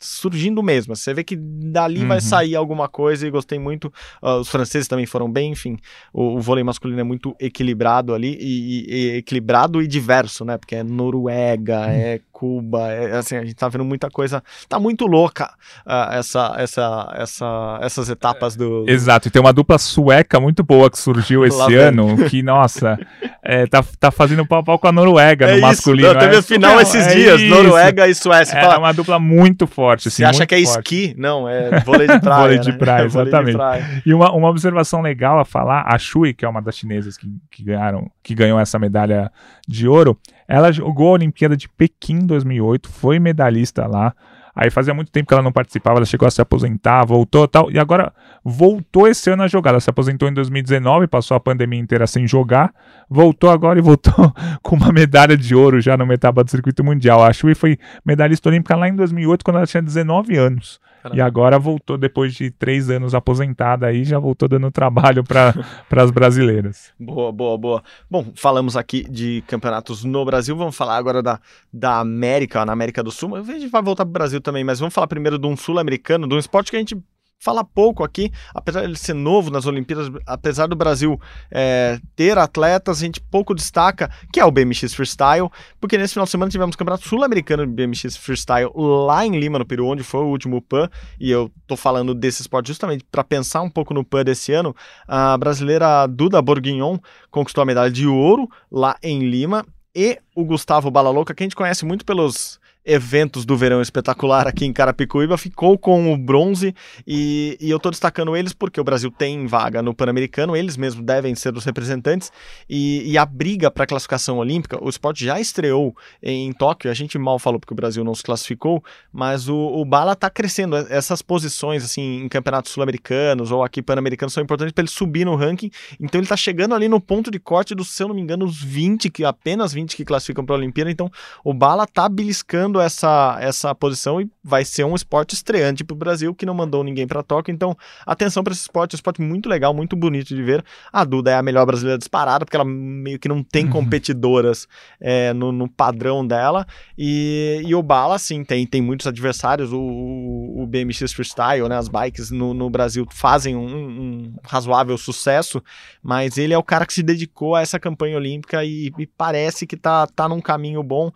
[0.00, 0.96] surgindo mesmo.
[0.96, 2.08] Você vê que dali uhum.
[2.08, 3.92] vai sair alguma coisa e gostei muito.
[4.22, 5.76] Uh, os franceses também foram bem, enfim.
[6.12, 10.56] O, o, vôlei masculino é muito equilibrado ali e, e, e, equilibrado e diverso, né?
[10.56, 11.90] Porque é Noruega, uhum.
[11.90, 14.42] é Cuba, é, assim, a gente tá vendo muita coisa.
[14.66, 15.52] Tá muito louca
[15.86, 20.90] uh, essa, essa, essa, essas etapas do, Exato, e tem uma dupla sueca muito boa
[20.90, 22.98] que surgiu esse ano, que, nossa,
[23.44, 26.18] é, tá, tá fazendo pau pau com a Noruega é no isso, masculino.
[26.18, 27.54] Teve é, final esses é dias, isso.
[27.54, 28.56] Noruega e Suécia.
[28.56, 30.08] É uma dupla muito forte.
[30.08, 30.78] Assim, Você acha que é forte.
[30.78, 31.14] esqui?
[31.18, 32.40] Não, é vôlei de praia.
[32.40, 32.78] vôlei de né?
[32.78, 33.50] praia, exatamente.
[33.50, 34.02] De praia.
[34.06, 37.28] E uma, uma observação legal a falar, a Shui, que é uma das chinesas que,
[37.50, 39.30] que, ganharam, que ganhou essa medalha
[39.68, 40.18] de ouro,
[40.50, 44.12] ela jogou a Olimpíada de Pequim 2008, foi medalhista lá.
[44.54, 47.70] Aí fazia muito tempo que ela não participava, ela chegou a se aposentar, voltou tal,
[47.70, 48.12] e agora
[48.44, 49.70] voltou esse ano a jogar.
[49.70, 52.72] Ela se aposentou em 2019, passou a pandemia inteira sem jogar,
[53.08, 54.32] voltou agora e voltou
[54.62, 57.22] com uma medalha de ouro já numa etapa do circuito mundial.
[57.22, 60.80] A Shui foi medalhista olímpica lá em 2008, quando ela tinha 19 anos.
[61.02, 61.18] Caramba.
[61.18, 65.54] E agora voltou, depois de três anos aposentada aí, já voltou dando trabalho para
[65.96, 66.92] as brasileiras.
[66.98, 67.82] Boa, boa, boa.
[68.10, 71.40] Bom, falamos aqui de campeonatos no Brasil, vamos falar agora da,
[71.72, 73.34] da América, na América do Sul.
[73.36, 76.28] A gente vai voltar para o Brasil também, mas vamos falar primeiro de um sul-americano,
[76.28, 76.96] de um esporte que a gente
[77.40, 81.18] fala pouco aqui, apesar de ele ser novo nas Olimpíadas, apesar do Brasil
[81.50, 86.26] é, ter atletas, a gente pouco destaca, que é o BMX Freestyle, porque nesse final
[86.26, 90.02] de semana tivemos o Campeonato Sul-Americano de BMX Freestyle lá em Lima, no Peru, onde
[90.02, 93.94] foi o último PAN, e eu tô falando desse esporte justamente para pensar um pouco
[93.94, 94.76] no PAN desse ano.
[95.08, 96.98] A brasileira Duda Bourguignon
[97.30, 99.64] conquistou a medalha de ouro lá em Lima,
[99.94, 104.64] e o Gustavo Balalouca, que a gente conhece muito pelos eventos do verão espetacular aqui
[104.64, 106.74] em Carapicuíba, ficou com o bronze
[107.06, 111.04] e, e eu estou destacando eles porque o Brasil tem vaga no Pan-Americano, eles mesmos
[111.04, 112.32] devem ser os representantes
[112.68, 116.94] e, e a briga para a classificação olímpica, o esporte já estreou em Tóquio, a
[116.94, 120.76] gente mal falou porque o Brasil não se classificou, mas o, o Bala está crescendo,
[120.76, 125.36] essas posições assim em campeonatos sul-americanos ou aqui pan-americanos são importantes para ele subir no
[125.36, 125.70] ranking,
[126.00, 128.46] então ele está chegando ali no ponto de corte dos, se eu não me engano,
[128.46, 131.10] os 20, que apenas 20 que classificam para a Olimpíada, então
[131.44, 135.98] o Bala está beliscando essa, essa posição e vai ser um esporte estreante para o
[135.98, 137.52] Brasil que não mandou ninguém para Tóquio.
[137.52, 137.76] Então,
[138.06, 140.64] atenção para esse esporte, é um esporte muito legal, muito bonito de ver.
[140.92, 143.70] A Duda é a melhor brasileira disparada, porque ela meio que não tem uhum.
[143.70, 144.66] competidoras
[145.00, 146.66] é, no, no, padrão dela.
[146.96, 149.72] E, e o Bala, sim, tem, tem muitos adversários.
[149.72, 155.62] O, o, BMX Freestyle, né, as bikes no, no Brasil fazem um, um, razoável sucesso,
[156.02, 159.66] mas ele é o cara que se dedicou a essa campanha olímpica e, e parece
[159.66, 161.10] que tá, tá num caminho bom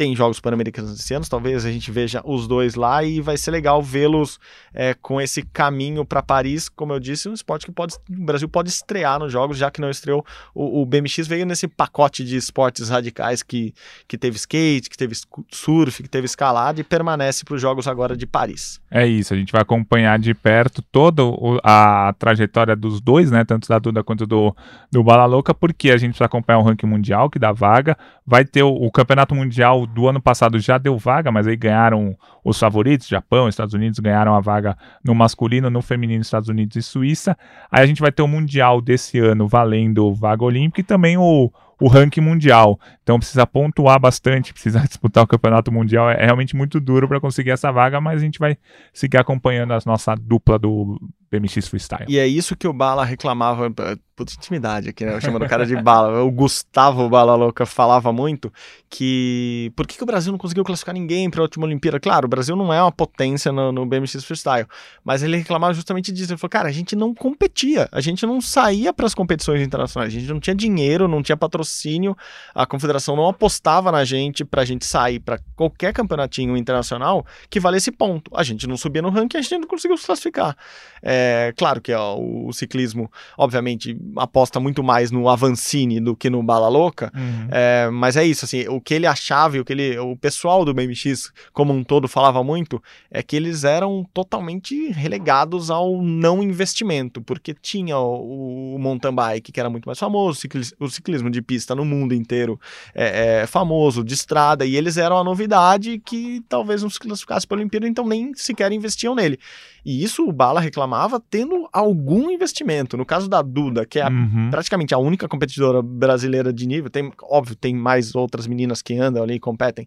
[0.00, 3.50] tem Jogos Pan-Americanos esse ano, talvez a gente veja os dois lá e vai ser
[3.50, 4.40] legal vê-los
[4.72, 8.48] é, com esse caminho para Paris, como eu disse, um esporte que pode, o Brasil
[8.48, 10.24] pode estrear nos Jogos, já que não estreou.
[10.54, 13.74] O, o BMX veio nesse pacote de esportes radicais que,
[14.08, 15.14] que teve skate, que teve
[15.52, 18.80] surf, que teve escalada e permanece para os Jogos agora de Paris.
[18.90, 21.24] É isso, a gente vai acompanhar de perto toda
[21.62, 24.56] a trajetória dos dois, né, tanto da Duda quanto do,
[24.90, 28.46] do Bala Louca, porque a gente precisa acompanhar o ranking mundial que dá vaga, vai
[28.46, 32.58] ter o, o Campeonato Mundial do ano passado já deu vaga, mas aí ganharam os
[32.58, 37.36] favoritos, Japão, Estados Unidos ganharam a vaga no masculino, no feminino, Estados Unidos e Suíça.
[37.70, 41.50] Aí a gente vai ter o Mundial desse ano valendo vaga olímpica e também o,
[41.80, 42.78] o ranking mundial.
[43.10, 46.08] Então precisa pontuar bastante, precisa disputar o campeonato mundial.
[46.08, 48.56] É realmente muito duro para conseguir essa vaga, mas a gente vai
[48.92, 50.96] seguir acompanhando a nossa dupla do
[51.30, 52.06] BMX Freestyle.
[52.08, 53.70] E é isso que o Bala reclamava,
[54.16, 55.20] puta intimidade aqui, né?
[55.20, 56.10] Chamando o cara de Bala.
[56.24, 58.52] O Gustavo Bala Louca falava muito
[58.88, 62.00] que por que, que o Brasil não conseguiu classificar ninguém para a última Olimpíada?
[62.00, 64.66] Claro, o Brasil não é uma potência no, no BMX Freestyle,
[65.04, 66.32] mas ele reclamava justamente disso.
[66.32, 70.12] Ele falou, cara, a gente não competia, a gente não saía para as competições internacionais,
[70.12, 72.16] a gente não tinha dinheiro, não tinha patrocínio,
[72.54, 77.60] a confederação não apostava na gente para a gente sair para qualquer campeonatinho internacional que
[77.60, 78.30] valesse ponto.
[78.34, 80.56] A gente não subia no ranking, a gente não conseguiu se classificar.
[81.02, 86.42] É, claro que ó, o ciclismo, obviamente, aposta muito mais no Avancini do que no
[86.42, 87.48] Bala Louca, uhum.
[87.50, 90.64] é, mas é isso, assim, o que ele achava e o que ele, o pessoal
[90.64, 96.42] do BMX como um todo falava muito é que eles eram totalmente relegados ao não
[96.42, 100.40] investimento, porque tinha o, o mountain bike, que era muito mais famoso,
[100.78, 102.58] o ciclismo de pista no mundo inteiro
[102.94, 107.46] é, é, famoso, de estrada, e eles eram a novidade que talvez não se classificasse
[107.46, 109.38] para a Olimpíada, então nem sequer investiam nele.
[109.84, 112.96] E isso o Bala reclamava tendo algum investimento.
[112.96, 114.48] No caso da Duda, que é a, uhum.
[114.50, 119.22] praticamente a única competidora brasileira de nível, tem, óbvio, tem mais outras meninas que andam
[119.22, 119.86] ali e competem.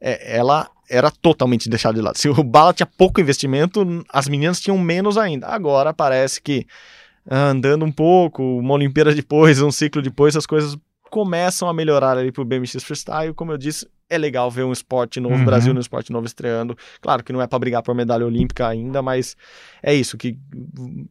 [0.00, 2.18] É, ela era totalmente deixada de lado.
[2.18, 5.46] Se o Bala tinha pouco investimento, as meninas tinham menos ainda.
[5.46, 6.66] Agora parece que
[7.30, 10.76] andando um pouco, uma Olimpíada depois, um ciclo depois, as coisas
[11.12, 13.34] começam a melhorar ali pro BMX Freestyle.
[13.34, 15.44] Como eu disse, é legal ver um esporte novo, uhum.
[15.44, 16.74] Brasil no esporte novo estreando.
[17.02, 19.36] Claro que não é para brigar por medalha olímpica ainda, mas
[19.82, 20.38] é isso, que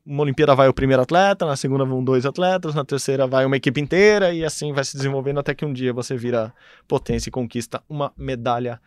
[0.03, 3.55] uma Olimpíada vai o primeiro atleta, na segunda vão dois atletas, na terceira vai uma
[3.55, 6.51] equipe inteira e assim vai se desenvolvendo até que um dia você vira
[6.87, 8.81] potência e conquista uma medalha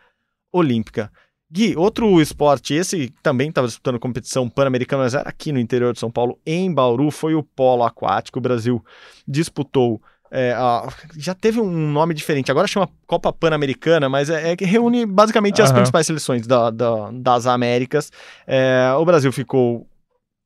[0.53, 1.13] olímpica.
[1.49, 6.01] Gui, outro esporte, esse também estava disputando competição pan-americana, mas era aqui no interior de
[6.01, 8.41] São Paulo, em Bauru, foi o polo aquático.
[8.41, 8.85] O Brasil
[9.29, 10.03] disputou
[10.37, 14.65] é, a, já teve um nome diferente, agora chama Copa Pan-Americana, mas é, é, que
[14.65, 18.11] reúne basicamente as principais seleções da, da, das Américas.
[18.45, 19.87] É, o Brasil ficou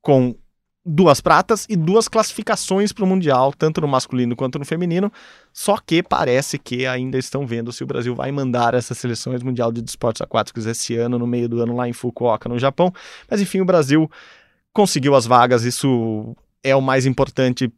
[0.03, 0.35] com
[0.85, 5.11] duas pratas e duas classificações para o Mundial, tanto no masculino quanto no feminino.
[5.55, 9.73] Só que parece que ainda estão vendo se o Brasil vai mandar essas seleções Mundial
[9.73, 12.93] de Esportes Aquáticos esse ano, no meio do ano, lá em Fukuoka, no Japão.
[13.31, 14.11] Mas enfim, o Brasil
[14.71, 17.73] conseguiu as vagas, isso é o mais importante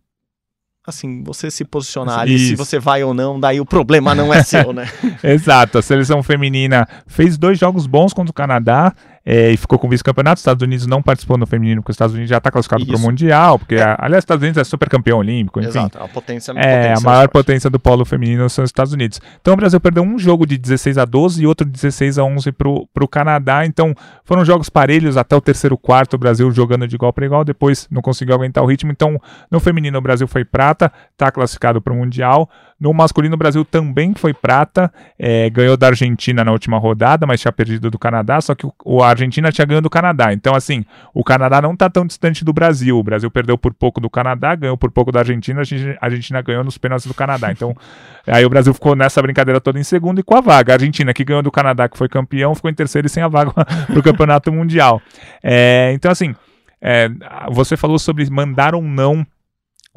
[0.87, 4.43] assim, você se posicionar ali, se você vai ou não, daí o problema não é
[4.45, 4.89] seu, né?
[5.23, 8.93] Exato, a seleção feminina fez dois jogos bons contra o Canadá,
[9.25, 10.37] é, e ficou com vice-campeonato.
[10.37, 12.97] Os Estados Unidos não participou no feminino, porque os Estados Unidos já está classificado para
[12.97, 13.97] o Mundial, porque, é.
[13.99, 15.69] aliás, os Estados Unidos é super campeão olímpico, enfim.
[15.69, 19.21] Exato, a potência, é, potência a maior potência do polo feminino são os Estados Unidos.
[19.41, 22.25] Então o Brasil perdeu um jogo de 16 a 12 e outro de 16 a
[22.25, 23.95] 11 para o Canadá, então
[24.25, 27.87] foram jogos parelhos até o terceiro quarto, o Brasil jogando de igual para igual, depois
[27.91, 31.93] não conseguiu aguentar o ritmo, então no feminino o Brasil foi prata, está classificado para
[31.93, 32.49] o Mundial,
[32.81, 37.39] no masculino, o Brasil também foi prata, é, ganhou da Argentina na última rodada, mas
[37.39, 40.33] tinha perdido do Canadá, só que o, o a Argentina tinha ganho do Canadá.
[40.33, 42.99] Então, assim, o Canadá não está tão distante do Brasil.
[42.99, 45.61] O Brasil perdeu por pouco do Canadá, ganhou por pouco da Argentina,
[46.01, 47.53] a Argentina ganhou nos pênaltis do Canadá.
[47.53, 47.77] Então,
[48.27, 50.73] aí o Brasil ficou nessa brincadeira toda em segundo e com a vaga.
[50.73, 53.29] A Argentina, que ganhou do Canadá, que foi campeão, ficou em terceiro e sem a
[53.29, 55.03] vaga para o Campeonato Mundial.
[55.43, 56.35] É, então, assim,
[56.81, 57.11] é,
[57.51, 59.27] você falou sobre mandar ou não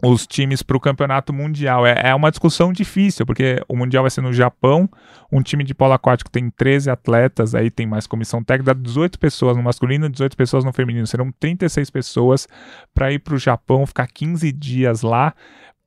[0.02, 1.86] os times para o campeonato mundial.
[1.86, 4.90] É, é, uma discussão difícil, porque o mundial vai ser no Japão.
[5.32, 9.56] Um time de polo aquático tem 13 atletas, aí tem mais comissão técnica, 18 pessoas
[9.56, 11.06] no masculino, 18 pessoas no feminino.
[11.06, 12.48] Serão 36 pessoas
[12.94, 15.34] para ir para o Japão, ficar 15 dias lá.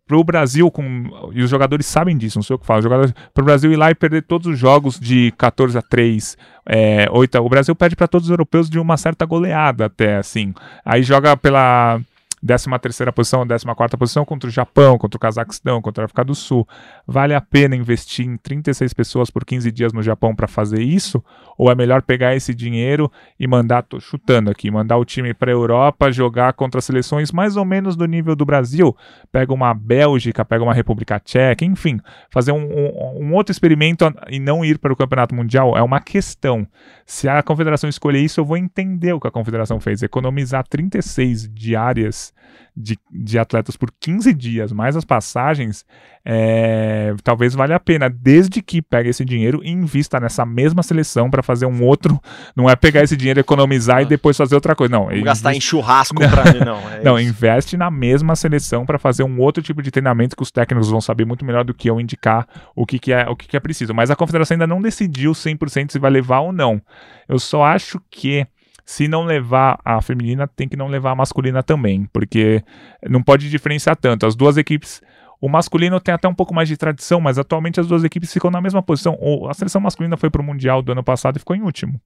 [0.07, 2.89] Para o Brasil, com, e os jogadores sabem disso, não sei o que falo.
[3.35, 7.09] Para o Brasil ir lá e perder todos os jogos de 14 a 3, é,
[7.11, 10.55] 8 O Brasil perde para todos os europeus de uma certa goleada, até assim.
[10.85, 12.01] Aí joga pela
[12.47, 16.25] 13 terceira posição, 14 quarta posição contra o Japão, contra o Cazaquistão, contra a África
[16.25, 16.67] do Sul.
[17.07, 21.23] Vale a pena investir em 36 pessoas por 15 dias no Japão para fazer isso?
[21.59, 25.51] Ou é melhor pegar esse dinheiro e mandar, tô chutando aqui, mandar o time para
[25.51, 28.97] a Europa jogar contra seleções mais ou menos do nível do Brasil?
[29.33, 31.99] Pega uma Bélgica, pega uma República Tcheca, enfim,
[32.31, 36.01] fazer um, um, um outro experimento e não ir para o Campeonato Mundial é uma
[36.01, 36.67] questão.
[37.05, 40.03] Se a confederação escolher isso, eu vou entender o que a confederação fez.
[40.03, 42.36] Economizar 36 diárias
[42.77, 45.85] de, de atletas por 15 dias, mais as passagens,
[46.23, 51.31] é, talvez valha a pena, desde que pegue esse dinheiro e invista nessa mesma seleção
[51.31, 52.21] para fazer um outro.
[52.55, 54.93] Não é pegar esse dinheiro, economizar e depois fazer outra coisa.
[54.93, 56.79] Não, Vamos gastar em churrasco para mim, não.
[56.91, 60.51] É não, investe na mesma seleção para fazer um outro tipo de treinamento que os
[60.51, 63.49] técnicos vão saber muito melhor do que eu indicar o que, que é o que,
[63.49, 63.95] que é preciso.
[63.95, 66.83] Mas a confederação ainda não decidiu 100% se vai levar ou não.
[67.29, 68.47] Eu só acho que
[68.87, 72.63] se não levar a feminina, tem que não levar a masculina também, porque
[73.11, 74.25] não pode diferenciar tanto.
[74.25, 75.03] As duas equipes.
[75.41, 78.51] O masculino tem até um pouco mais de tradição, mas atualmente as duas equipes ficam
[78.51, 79.19] na mesma posição.
[79.51, 82.01] A seleção masculina foi para o Mundial do ano passado e ficou em último.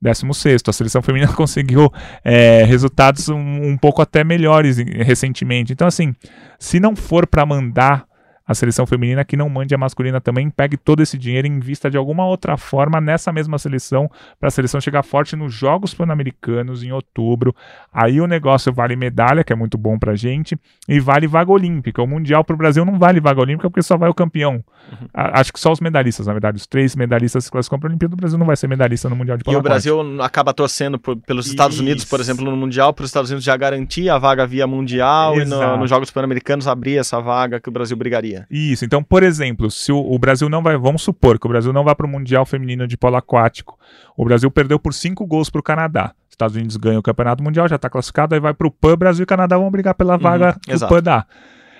[0.00, 0.62] 16.
[0.66, 1.92] A seleção feminina conseguiu
[2.24, 5.72] é, resultados um, um, pouco até melhores recentemente.
[5.72, 6.14] Então, assim,
[6.58, 8.06] se não for para mandar
[8.46, 11.90] a seleção feminina que não mande a masculina também, pegue todo esse dinheiro e invista
[11.90, 16.84] de alguma outra forma nessa mesma seleção, para a seleção chegar forte nos Jogos Pan-Americanos
[16.84, 17.54] em outubro.
[17.92, 20.56] Aí o negócio vale medalha, que é muito bom pra gente,
[20.88, 22.02] e vale vaga olímpica.
[22.02, 24.62] O Mundial pro Brasil não vale vaga olímpica porque só vai o campeão.
[24.92, 25.08] Uhum.
[25.12, 26.58] Acho que só os medalhistas, na verdade.
[26.58, 29.16] Os três medalhistas se classificam para a Olimpíada, o Brasil não vai ser medalhista no
[29.16, 31.82] Mundial de Polo E o Brasil acaba torcendo por, pelos Estados Isso.
[31.82, 35.34] Unidos, por exemplo, no Mundial, para os Estados Unidos já garantir a vaga via Mundial
[35.34, 35.62] Exato.
[35.62, 38.35] e nos no Jogos Pan-Americanos abrir essa vaga que o Brasil brigaria.
[38.50, 38.84] Isso.
[38.84, 41.84] Então, por exemplo, se o, o Brasil não vai, vamos supor que o Brasil não
[41.84, 43.78] vai para o Mundial Feminino de Polo Aquático,
[44.16, 46.12] o Brasil perdeu por cinco gols para o Canadá.
[46.28, 49.22] Estados Unidos ganha o Campeonato Mundial, já está classificado, aí vai para o PAN, Brasil
[49.22, 50.92] e Canadá vão brigar pela uhum, vaga uhum, que exato.
[50.92, 51.26] o PAN dá.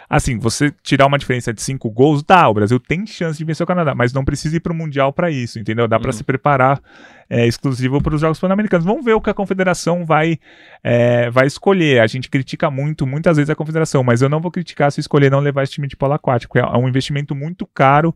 [0.08, 2.48] Assim, você tirar uma diferença de cinco gols, dá.
[2.48, 5.12] O Brasil tem chance de vencer o Canadá, mas não precisa ir para o Mundial
[5.12, 5.88] para isso, entendeu?
[5.88, 6.12] Dá para uhum.
[6.12, 6.80] se preparar
[7.28, 8.84] é, exclusivo para os Jogos Pan-Americanos.
[8.84, 10.38] Vamos ver o que a Confederação vai,
[10.82, 12.00] é, vai escolher.
[12.00, 15.30] A gente critica muito, muitas vezes, a Confederação, mas eu não vou criticar se escolher
[15.30, 16.58] não levar esse time de polo aquático.
[16.58, 18.14] É, é um investimento muito caro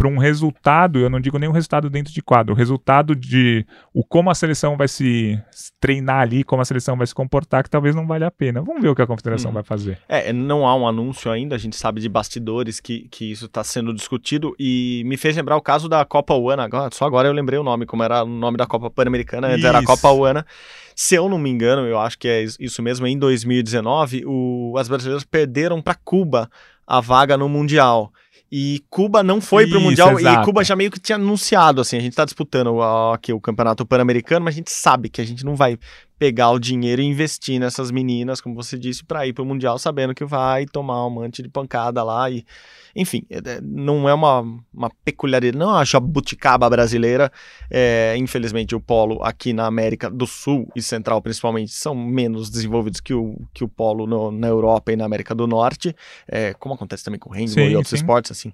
[0.00, 3.66] para um resultado, eu não digo nem o resultado dentro de quadro, o resultado de
[3.92, 5.38] o como a seleção vai se
[5.78, 8.62] treinar ali, como a seleção vai se comportar, que talvez não valha a pena.
[8.62, 9.54] Vamos ver o que a confederação hum.
[9.54, 9.98] vai fazer.
[10.08, 13.62] É, não há um anúncio ainda, a gente sabe de bastidores que, que isso está
[13.62, 17.34] sendo discutido e me fez lembrar o caso da Copa Uana, agora, só agora eu
[17.34, 20.46] lembrei o nome, como era o nome da Copa Pan-Americana, antes era a Copa Uana.
[20.96, 24.88] Se eu não me engano, eu acho que é isso mesmo, em 2019, o, as
[24.88, 26.50] brasileiras perderam para Cuba
[26.86, 28.10] a vaga no Mundial.
[28.52, 30.42] E Cuba não foi para o Mundial exato.
[30.42, 32.82] e Cuba já meio que tinha anunciado assim, a gente está disputando
[33.12, 35.78] aqui o Campeonato Pan-Americano, mas a gente sabe que a gente não vai
[36.20, 39.78] pegar o dinheiro e investir nessas meninas, como você disse, para ir para o Mundial
[39.78, 42.44] sabendo que vai tomar um monte de pancada lá e
[42.94, 44.40] enfim, é, é, não é uma,
[44.72, 47.30] uma peculiaridade, não é a jabuticaba brasileira.
[47.70, 53.00] É, infelizmente, o polo aqui na América do Sul e Central, principalmente, são menos desenvolvidos
[53.00, 55.94] que o, que o polo no, na Europa e na América do Norte,
[56.26, 57.96] é, como acontece também com o handball e outros sim.
[57.96, 58.52] esportes, assim.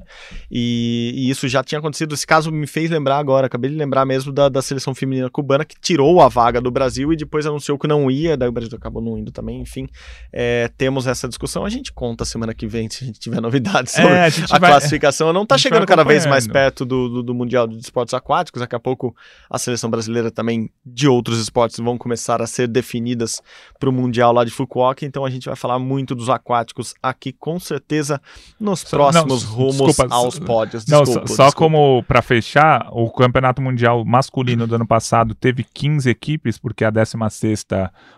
[0.51, 2.15] E, e, isso já tinha acontecido.
[2.15, 5.65] Esse caso me fez lembrar agora, acabei de lembrar mesmo da, da seleção feminina cubana
[5.65, 8.77] que tirou a vaga do Brasil e depois anunciou que não ia, daí o Brasil
[8.77, 9.61] acabou não indo também.
[9.61, 9.89] Enfim,
[10.33, 11.65] é, temos essa discussão.
[11.65, 14.13] A gente conta semana que vem se a gente tiver novidades sobre.
[14.13, 17.35] É, a, a vai, classificação não está chegando cada vez mais perto do, do, do,
[17.35, 18.61] Mundial de Esportes Aquáticos.
[18.61, 19.15] Daqui a pouco
[19.51, 23.43] a seleção brasileira também de outros esportes vão começar a ser definidas
[23.79, 25.05] para o Mundial lá de Fukuoka.
[25.05, 28.21] Então a gente vai falar muito dos aquáticos aqui, com certeza,
[28.61, 30.85] nos próximos não, rumos desculpa, aos pódios.
[30.85, 35.65] Desculpa, não, só, só como para fechar, o Campeonato Mundial masculino do ano passado teve
[35.65, 37.15] 15 equipes, porque a 16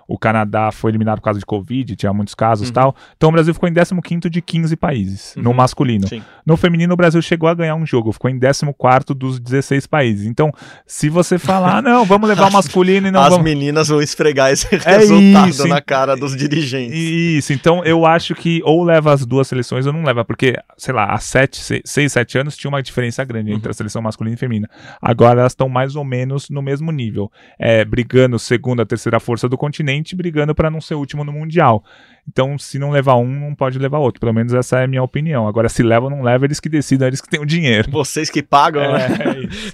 [0.08, 2.74] o Canadá foi eliminado por causa de Covid, tinha muitos casos e uhum.
[2.74, 2.96] tal.
[3.14, 5.42] Então o Brasil ficou em 15 de 15 países, uhum.
[5.42, 6.08] no masculino.
[6.08, 6.22] Sim.
[6.46, 10.26] No feminino, o Brasil chegou a ganhar um jogo, ficou em 14 dos 16 países.
[10.26, 10.50] Então,
[10.86, 13.44] se você falar, não, vamos levar o masculino e não As vamos...
[13.44, 16.96] meninas vão esfregar esse é resultado isso, na cara dos dirigentes.
[16.96, 20.94] Isso, então eu acho que ou leva as duas seleções ou não leva, porque, sei
[20.94, 23.74] lá, há 7, 6, 7 anos tinha uma diferença grande entre a uhum.
[23.74, 24.70] seleção masculina e feminina.
[25.02, 29.56] Agora elas estão mais ou menos no mesmo nível, é, brigando segunda, terceira força do
[29.56, 31.84] continente, brigando para não ser último no Mundial.
[32.28, 34.20] Então, se não levar um, não pode levar outro.
[34.20, 35.48] Pelo menos essa é a minha opinião.
[35.48, 37.90] Agora, se leva ou não leva, eles que decidam, eles que têm o dinheiro.
[37.90, 39.16] Vocês que pagam, é, né?
[39.24, 39.72] É isso.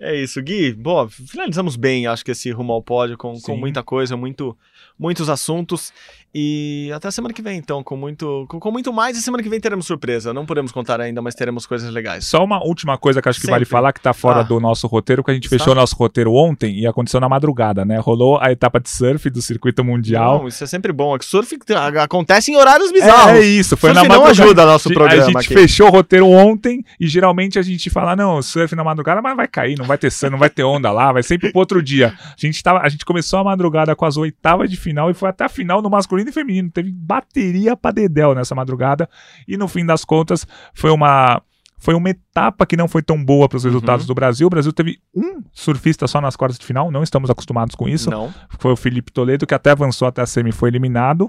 [0.00, 0.42] é isso.
[0.42, 4.56] Gui, bom, finalizamos bem, acho que esse rumo ao pódio com, com muita coisa, muito,
[4.98, 5.92] muitos assuntos.
[6.34, 9.18] E até a semana que vem, então, com muito, com, com, muito mais.
[9.18, 10.32] E semana que vem teremos surpresa.
[10.32, 12.24] Não podemos contar ainda, mas teremos coisas legais.
[12.24, 13.52] Só uma última coisa que acho que Sempre.
[13.52, 14.42] vale falar, que tá fora ah.
[14.42, 15.58] do nosso roteiro, que a gente Está?
[15.58, 17.98] fechou nosso roteiro ontem e aconteceu na madrugada, né?
[17.98, 20.38] Rolou a etapa de surf do circuito mundial.
[20.38, 21.14] Não, isso é sempre bom.
[21.14, 21.58] É surf,
[22.02, 23.32] acontece em horários bizarros.
[23.32, 24.44] É, é isso, foi Surf na não madrugada.
[24.44, 25.52] ajuda nosso A programa gente aqui.
[25.52, 29.46] fechou o roteiro ontem e geralmente a gente fala, não, surf na madrugada, mas vai
[29.46, 32.14] cair, não vai ter surf, não vai ter onda lá, vai sempre pro outro dia.
[32.24, 35.28] A gente, tava, a gente começou a madrugada com as oitavas de final e foi
[35.28, 36.70] até a final no masculino e feminino.
[36.70, 39.08] Teve bateria pra dedéu nessa madrugada
[39.46, 41.42] e no fim das contas foi uma...
[41.78, 44.46] Foi uma etapa que não foi tão boa para os resultados do Brasil.
[44.46, 48.08] O Brasil teve um surfista só nas quartas de final, não estamos acostumados com isso
[48.08, 48.32] Não.
[48.60, 51.28] foi o Felipe Toledo, que até avançou até a semi e foi eliminado.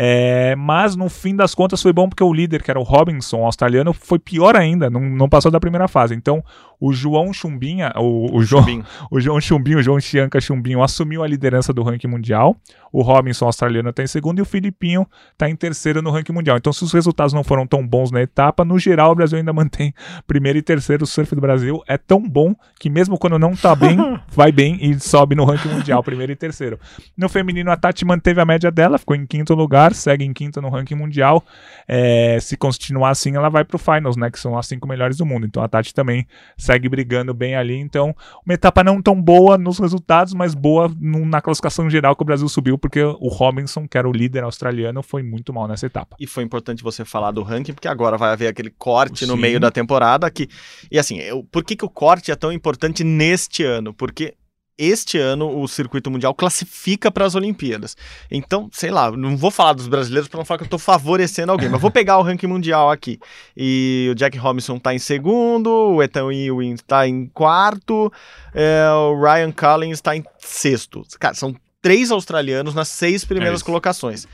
[0.00, 3.44] É, mas no fim das contas foi bom porque o líder, que era o Robinson,
[3.44, 6.14] australiano, foi pior ainda, não, não passou da primeira fase.
[6.14, 6.44] Então
[6.80, 8.84] o João Chumbinha, o, o, João, Chumbinho.
[9.10, 12.56] o João Chumbinho, o João Chianca Chumbinho assumiu a liderança do ranking mundial.
[12.92, 16.56] O Robinson australiano está em segundo e o Filipinho está em terceiro no ranking mundial.
[16.56, 19.52] Então, se os resultados não foram tão bons na etapa, no geral o Brasil ainda
[19.52, 19.92] mantém
[20.26, 21.04] primeiro e terceiro.
[21.04, 23.98] O surf do Brasil é tão bom que mesmo quando não tá bem,
[24.30, 26.78] vai bem e sobe no ranking mundial, primeiro e terceiro.
[27.16, 30.60] No feminino, a Tati manteve a média dela, ficou em quinto lugar, segue em quinto
[30.60, 31.44] no ranking mundial.
[31.86, 34.30] É, se continuar assim, ela vai pro finals, né?
[34.30, 35.46] Que são as cinco melhores do mundo.
[35.46, 36.26] Então a Tati também
[36.56, 37.76] segue brigando bem ali.
[37.76, 38.14] Então,
[38.44, 42.26] uma etapa não tão boa nos resultados, mas boa no- na classificação geral que o
[42.26, 46.16] Brasil subiu, porque o Robinson, que era o líder australiano, foi muito mal nessa etapa.
[46.18, 49.40] E foi importante você falar do ranking, porque agora vai haver aquele corte no Sim.
[49.40, 50.30] meio da temporada.
[50.30, 50.48] Que,
[50.90, 53.92] e assim, eu, por que, que o corte é tão importante neste ano?
[53.92, 54.34] Porque
[54.78, 57.96] este ano o circuito mundial classifica para as Olimpíadas.
[58.30, 61.50] Então, sei lá, não vou falar dos brasileiros para não falar que eu estou favorecendo
[61.50, 63.18] alguém, mas vou pegar o ranking mundial aqui.
[63.56, 68.12] E o Jack Robinson está em segundo, o Ethan Ewing está em quarto,
[68.54, 71.04] é, o Ryan Collins está em sexto.
[71.18, 73.64] Cara, são três australianos nas seis primeiras isso.
[73.64, 74.26] colocações.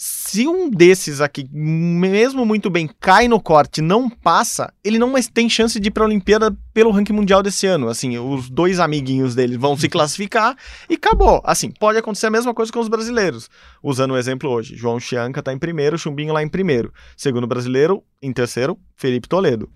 [0.00, 5.10] Se um desses aqui, mesmo muito bem, cai no corte e não passa, ele não
[5.10, 7.88] mais tem chance de ir para a Olimpíada pelo ranking mundial desse ano.
[7.88, 10.56] Assim, os dois amiguinhos dele vão se classificar
[10.88, 11.42] e acabou.
[11.44, 13.50] Assim, pode acontecer a mesma coisa com os brasileiros.
[13.82, 16.92] Usando o exemplo hoje, João Chianca tá em primeiro, Chumbinho lá em primeiro.
[17.16, 19.68] Segundo brasileiro, em terceiro, Felipe Toledo.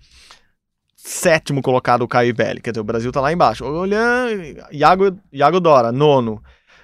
[0.95, 2.61] Sétimo colocado, o Caio Belli.
[2.61, 3.65] Quer dizer, o Brasil tá lá embaixo.
[3.65, 6.41] Olhando, Iago, Iago Dora, nono.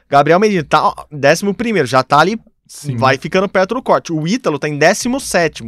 [0.09, 2.37] Gabriel Medina, tá, décimo primeiro, já tá ali
[2.69, 2.95] Sim.
[2.97, 4.13] vai ficando perto do corte.
[4.13, 5.63] O Ítalo tá em 17.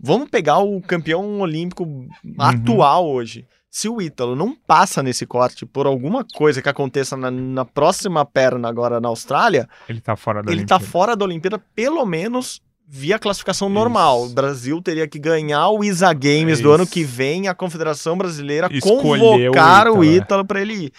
[0.00, 2.08] Vamos pegar o campeão olímpico Uhum.
[2.38, 3.44] atual hoje.
[3.68, 8.24] Se o Ítalo não passa nesse corte por alguma coisa que aconteça na, na próxima
[8.24, 10.92] perna agora na Austrália, Ele tá fora da ele tá Olimpíada.
[10.92, 14.22] fora da Olimpíada, pelo menos via classificação normal.
[14.22, 14.30] Isso.
[14.30, 16.70] O Brasil teria que ganhar o ISA Games do Isso.
[16.72, 20.06] ano que vem, a Confederação Brasileira Escolher o convocar o Ítalo, é.
[20.18, 20.92] Ítalo para ele ir.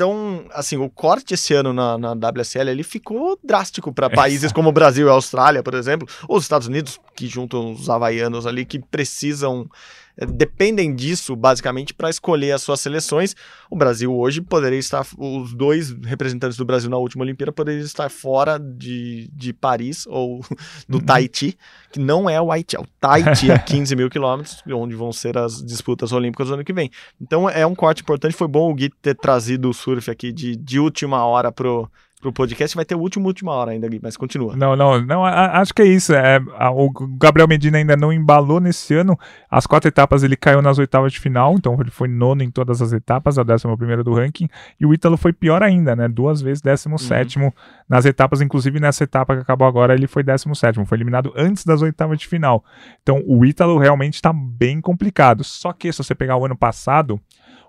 [0.00, 4.70] Então, assim, o corte esse ano na, na WSL ele ficou drástico para países como
[4.70, 8.46] o Brasil e a Austrália, por exemplo, ou os Estados Unidos, que juntam os havaianos
[8.46, 9.68] ali, que precisam,
[10.16, 13.34] dependem disso basicamente para escolher as suas seleções.
[13.70, 18.08] O Brasil hoje poderia estar, os dois representantes do Brasil na última Olimpíada poderiam estar
[18.10, 20.40] fora de, de Paris ou
[20.88, 21.04] do Uhum.
[21.04, 21.56] Tahiti,
[21.90, 25.36] que não é o Haiti, é o Tahiti, a 15 mil quilômetros, onde vão ser
[25.38, 26.90] as disputas olímpicas no ano que vem.
[27.20, 28.36] Então é um corte importante.
[28.36, 31.90] Foi bom o Gui ter trazido o surf aqui de, de última hora pro,
[32.20, 32.76] pro podcast.
[32.76, 34.54] Vai ter o último última hora ainda, mas continua.
[34.56, 36.12] Não, não, não, a- acho que é isso.
[36.14, 39.18] É, a- o Gabriel Medina ainda não embalou nesse ano.
[39.50, 42.82] As quatro etapas ele caiu nas oitavas de final, então ele foi nono em todas
[42.82, 44.48] as etapas, a décima primeira do ranking.
[44.78, 46.08] E o Ítalo foi pior ainda, né?
[46.08, 47.54] Duas vezes décimo sétimo
[47.88, 51.64] nas etapas, inclusive nessa etapa que acabou agora, ele foi décimo sétimo, foi eliminado antes
[51.64, 52.64] das oitavas de final.
[53.02, 55.42] Então o Ítalo realmente tá bem complicado.
[55.42, 57.20] Só que se você pegar o ano passado,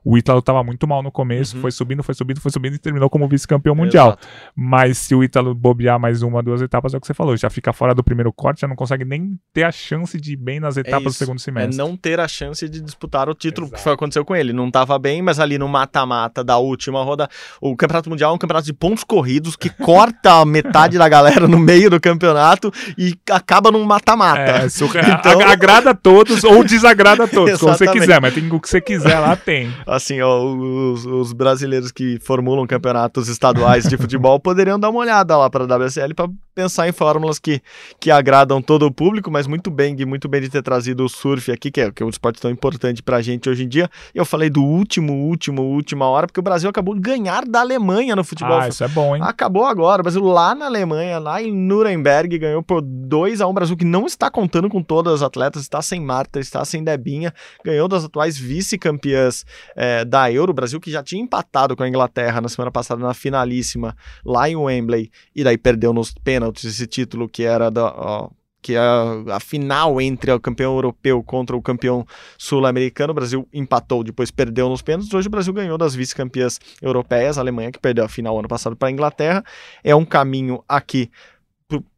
[0.03, 1.61] o Ítalo tava muito mal no começo, Uhum.
[1.61, 4.07] foi subindo, foi subindo, foi subindo e terminou como vice-campeão mundial.
[4.09, 4.27] Exato.
[4.55, 7.49] Mas se o Ítalo bobear mais uma, duas etapas, é o que você falou, já
[7.49, 10.59] fica fora do primeiro corte, já não consegue nem ter a chance de ir bem
[10.59, 11.19] nas etapas do isso.
[11.19, 11.77] segundo É semestre.
[11.77, 13.77] não ter a chance de disputar o título, Exato.
[13.77, 14.51] que foi o que aconteceu com ele.
[14.53, 17.29] Não estava bem, mas ali no mata-mata da última roda.
[17.61, 21.59] O Campeonato Mundial é um campeonato de pontos corridos que corta metade da galera no
[21.59, 24.39] meio do campeonato e acaba num mata-mata.
[24.41, 24.67] É,
[25.21, 28.69] Então- agrada a todos ou desagrada a todos, como você quiser, mas tem o que
[28.69, 29.71] você quiser lá, tem.
[29.91, 35.35] Assim, ó, os, os brasileiros que formulam campeonatos estaduais de futebol poderiam dar uma olhada
[35.35, 37.61] lá para a WSL para pensar em fórmulas que,
[37.99, 41.09] que agradam todo o público, mas muito bem, Gui, muito bem de ter trazido o
[41.09, 43.89] surf aqui, que é, que é um esporte tão importante pra gente hoje em dia.
[44.13, 47.61] E eu falei do último, último, última hora, porque o Brasil acabou de ganhar da
[47.61, 48.59] Alemanha no futebol.
[48.59, 49.21] Ah, isso é bom, hein?
[49.23, 50.01] Acabou agora.
[50.01, 53.77] O Brasil lá na Alemanha, lá em Nuremberg, ganhou por 2 a 1 O Brasil
[53.77, 57.33] que não está contando com todas as atletas, está sem Marta, está sem Debinha,
[57.63, 59.45] ganhou das atuais vice-campeãs
[59.75, 60.51] eh, da Euro.
[60.51, 63.95] O Brasil que já tinha empatado com a Inglaterra na semana passada na finalíssima
[64.25, 67.85] lá em Wembley e daí perdeu nos pênaltis esse título que era da.
[67.85, 68.29] ó,
[68.61, 72.05] que é a, a final entre o campeão europeu contra o campeão
[72.37, 73.11] sul-americano.
[73.11, 75.13] O Brasil empatou, depois perdeu nos pênaltis.
[75.13, 78.75] Hoje o Brasil ganhou das vice-campeãs europeias, a Alemanha que perdeu a final ano passado
[78.75, 79.43] para a Inglaterra.
[79.83, 81.09] É um caminho aqui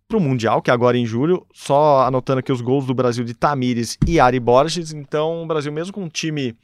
[0.08, 3.24] para o Mundial, que é agora em julho, só anotando aqui os gols do Brasil
[3.26, 4.94] de Tamires e Ari Borges.
[4.94, 6.56] Então, o Brasil, mesmo com um time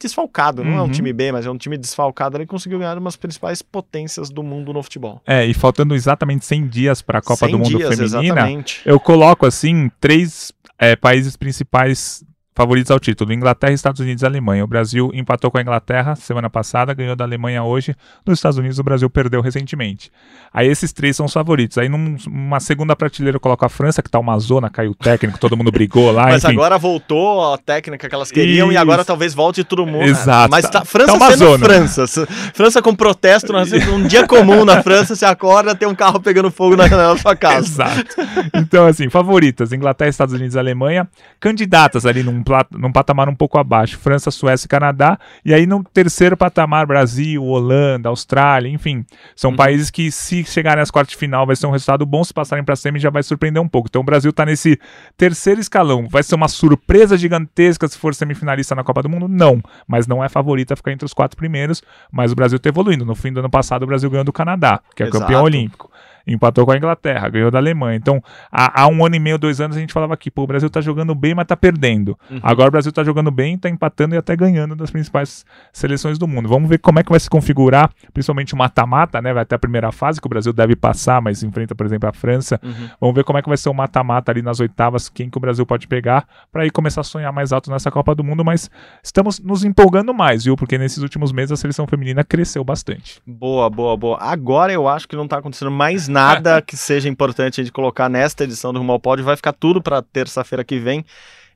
[0.00, 0.90] desfalcado, não é um Uhum.
[0.90, 4.72] time B, mas é um time desfalcado, ele conseguiu ganhar umas principais potências do mundo
[4.72, 5.20] no futebol.
[5.26, 8.82] É, e faltando exatamente 100 dias para a Copa 100 do Mundo dias, Feminina, Exatamente.
[8.84, 12.24] eu coloco assim três é, países principais
[12.60, 14.62] favoritos ao título: Inglaterra, Estados Unidos e Alemanha.
[14.64, 17.94] O Brasil empatou com a Inglaterra semana passada, ganhou da Alemanha hoje.
[18.26, 20.10] Nos Estados Unidos, o Brasil perdeu recentemente.
[20.52, 21.78] Aí esses três são os favoritos.
[21.78, 24.94] Aí num- numa segunda prateleira eu coloco a França, que tá uma zona, caiu o
[24.94, 26.24] técnico, todo mundo brigou lá.
[26.30, 26.52] Mas enfim.
[26.54, 28.82] agora voltou a técnica que elas queriam e Isso.
[28.82, 30.04] agora talvez volte todo mundo.
[30.04, 30.50] Exato.
[30.50, 31.64] Mas Tá- tá, França tá uma sendo zona.
[31.64, 32.06] França.
[32.54, 33.52] França com protesto,
[33.92, 37.34] um dia comum na França, você acorda, tem um carro pegando fogo na da sua
[37.36, 37.66] casa.
[37.66, 38.16] Exato.
[38.54, 41.08] Então, assim, favoritas: Inglaterra, Estados Unidos e Alemanha.
[41.38, 45.18] Candidatas ali num, num patamar um pouco abaixo: França, Suécia e Canadá.
[45.44, 49.04] E aí no terceiro patamar: Brasil, Holanda, Austrália, enfim.
[49.34, 52.22] São países que, se chegarem às quartas de final, vai ser um resultado bom.
[52.24, 53.88] Se passarem para semi, já vai surpreender um pouco.
[53.88, 54.78] Então, o Brasil tá nesse
[55.16, 56.08] terceiro escalão.
[56.08, 59.28] Vai ser uma surpresa gigantesca se for semifinalista na Copa do Mundo?
[59.28, 59.60] Não.
[59.86, 61.82] Mas não é favorita ficar entre os quatro primeiros.
[62.10, 63.04] Mas o Brasil tá evoluindo.
[63.04, 65.20] No fim do ano passado, o Brasil ganhou do Canadá, que é Exato.
[65.20, 65.90] campeão olímpico
[66.26, 67.96] empatou com a Inglaterra, ganhou da Alemanha.
[67.96, 70.46] Então, há, há um ano e meio, dois anos, a gente falava aqui, pô, o
[70.46, 72.18] Brasil tá jogando bem, mas tá perdendo.
[72.30, 72.40] Uhum.
[72.42, 76.26] Agora o Brasil tá jogando bem, tá empatando e até ganhando das principais seleções do
[76.26, 76.48] mundo.
[76.48, 79.32] Vamos ver como é que vai se configurar, principalmente o mata-mata, né?
[79.32, 82.12] Vai ter a primeira fase, que o Brasil deve passar, mas enfrenta, por exemplo, a
[82.12, 82.60] França.
[82.62, 82.88] Uhum.
[83.00, 85.40] Vamos ver como é que vai ser o mata-mata ali nas oitavas, quem que o
[85.40, 88.70] Brasil pode pegar, para aí começar a sonhar mais alto nessa Copa do Mundo, mas
[89.02, 90.56] estamos nos empolgando mais, viu?
[90.56, 93.20] Porque nesses últimos meses a seleção feminina cresceu bastante.
[93.26, 94.18] Boa, boa, boa.
[94.20, 98.08] Agora eu acho que não tá acontecendo mais nada que seja importante a gente colocar
[98.08, 99.24] nesta edição do Rumo ao Pódio.
[99.24, 101.04] Vai ficar tudo para terça-feira que vem.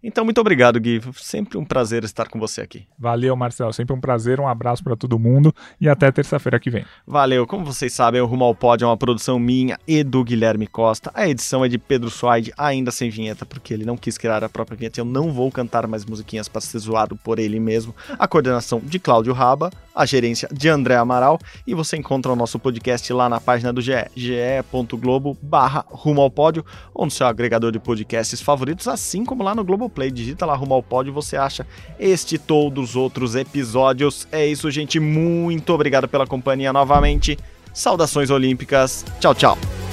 [0.07, 1.01] Então, muito obrigado, Gui.
[1.15, 2.87] Sempre um prazer estar com você aqui.
[2.99, 3.73] Valeu, Marcelo.
[3.73, 6.85] Sempre um prazer, um abraço para todo mundo e até terça-feira que vem.
[7.07, 7.47] Valeu.
[7.47, 11.11] Como vocês sabem, o Rumo ao Pódio é uma produção minha e do Guilherme Costa.
[11.15, 14.49] A edição é de Pedro Suaide, ainda sem vinheta, porque ele não quis criar a
[14.49, 15.01] própria vinheta.
[15.01, 17.95] Eu não vou cantar mais musiquinhas para ser zoado por ele mesmo.
[18.19, 21.38] A coordenação de Cláudio Raba, a gerência de André Amaral.
[21.66, 26.30] E você encontra o nosso podcast lá na página do GE, ge.globo barra Rumo ao
[26.30, 30.11] Pódio, ou no seu agregador de podcasts favoritos, assim como lá no Globoplay.
[30.11, 31.66] Digita lá Rumo ao Pódio e você acha
[31.99, 34.26] este e todos os outros episódios.
[34.32, 34.99] É isso, gente.
[34.99, 37.38] Muito obrigado pela companhia novamente.
[37.72, 39.05] Saudações olímpicas.
[39.20, 39.84] Tchau, tchau.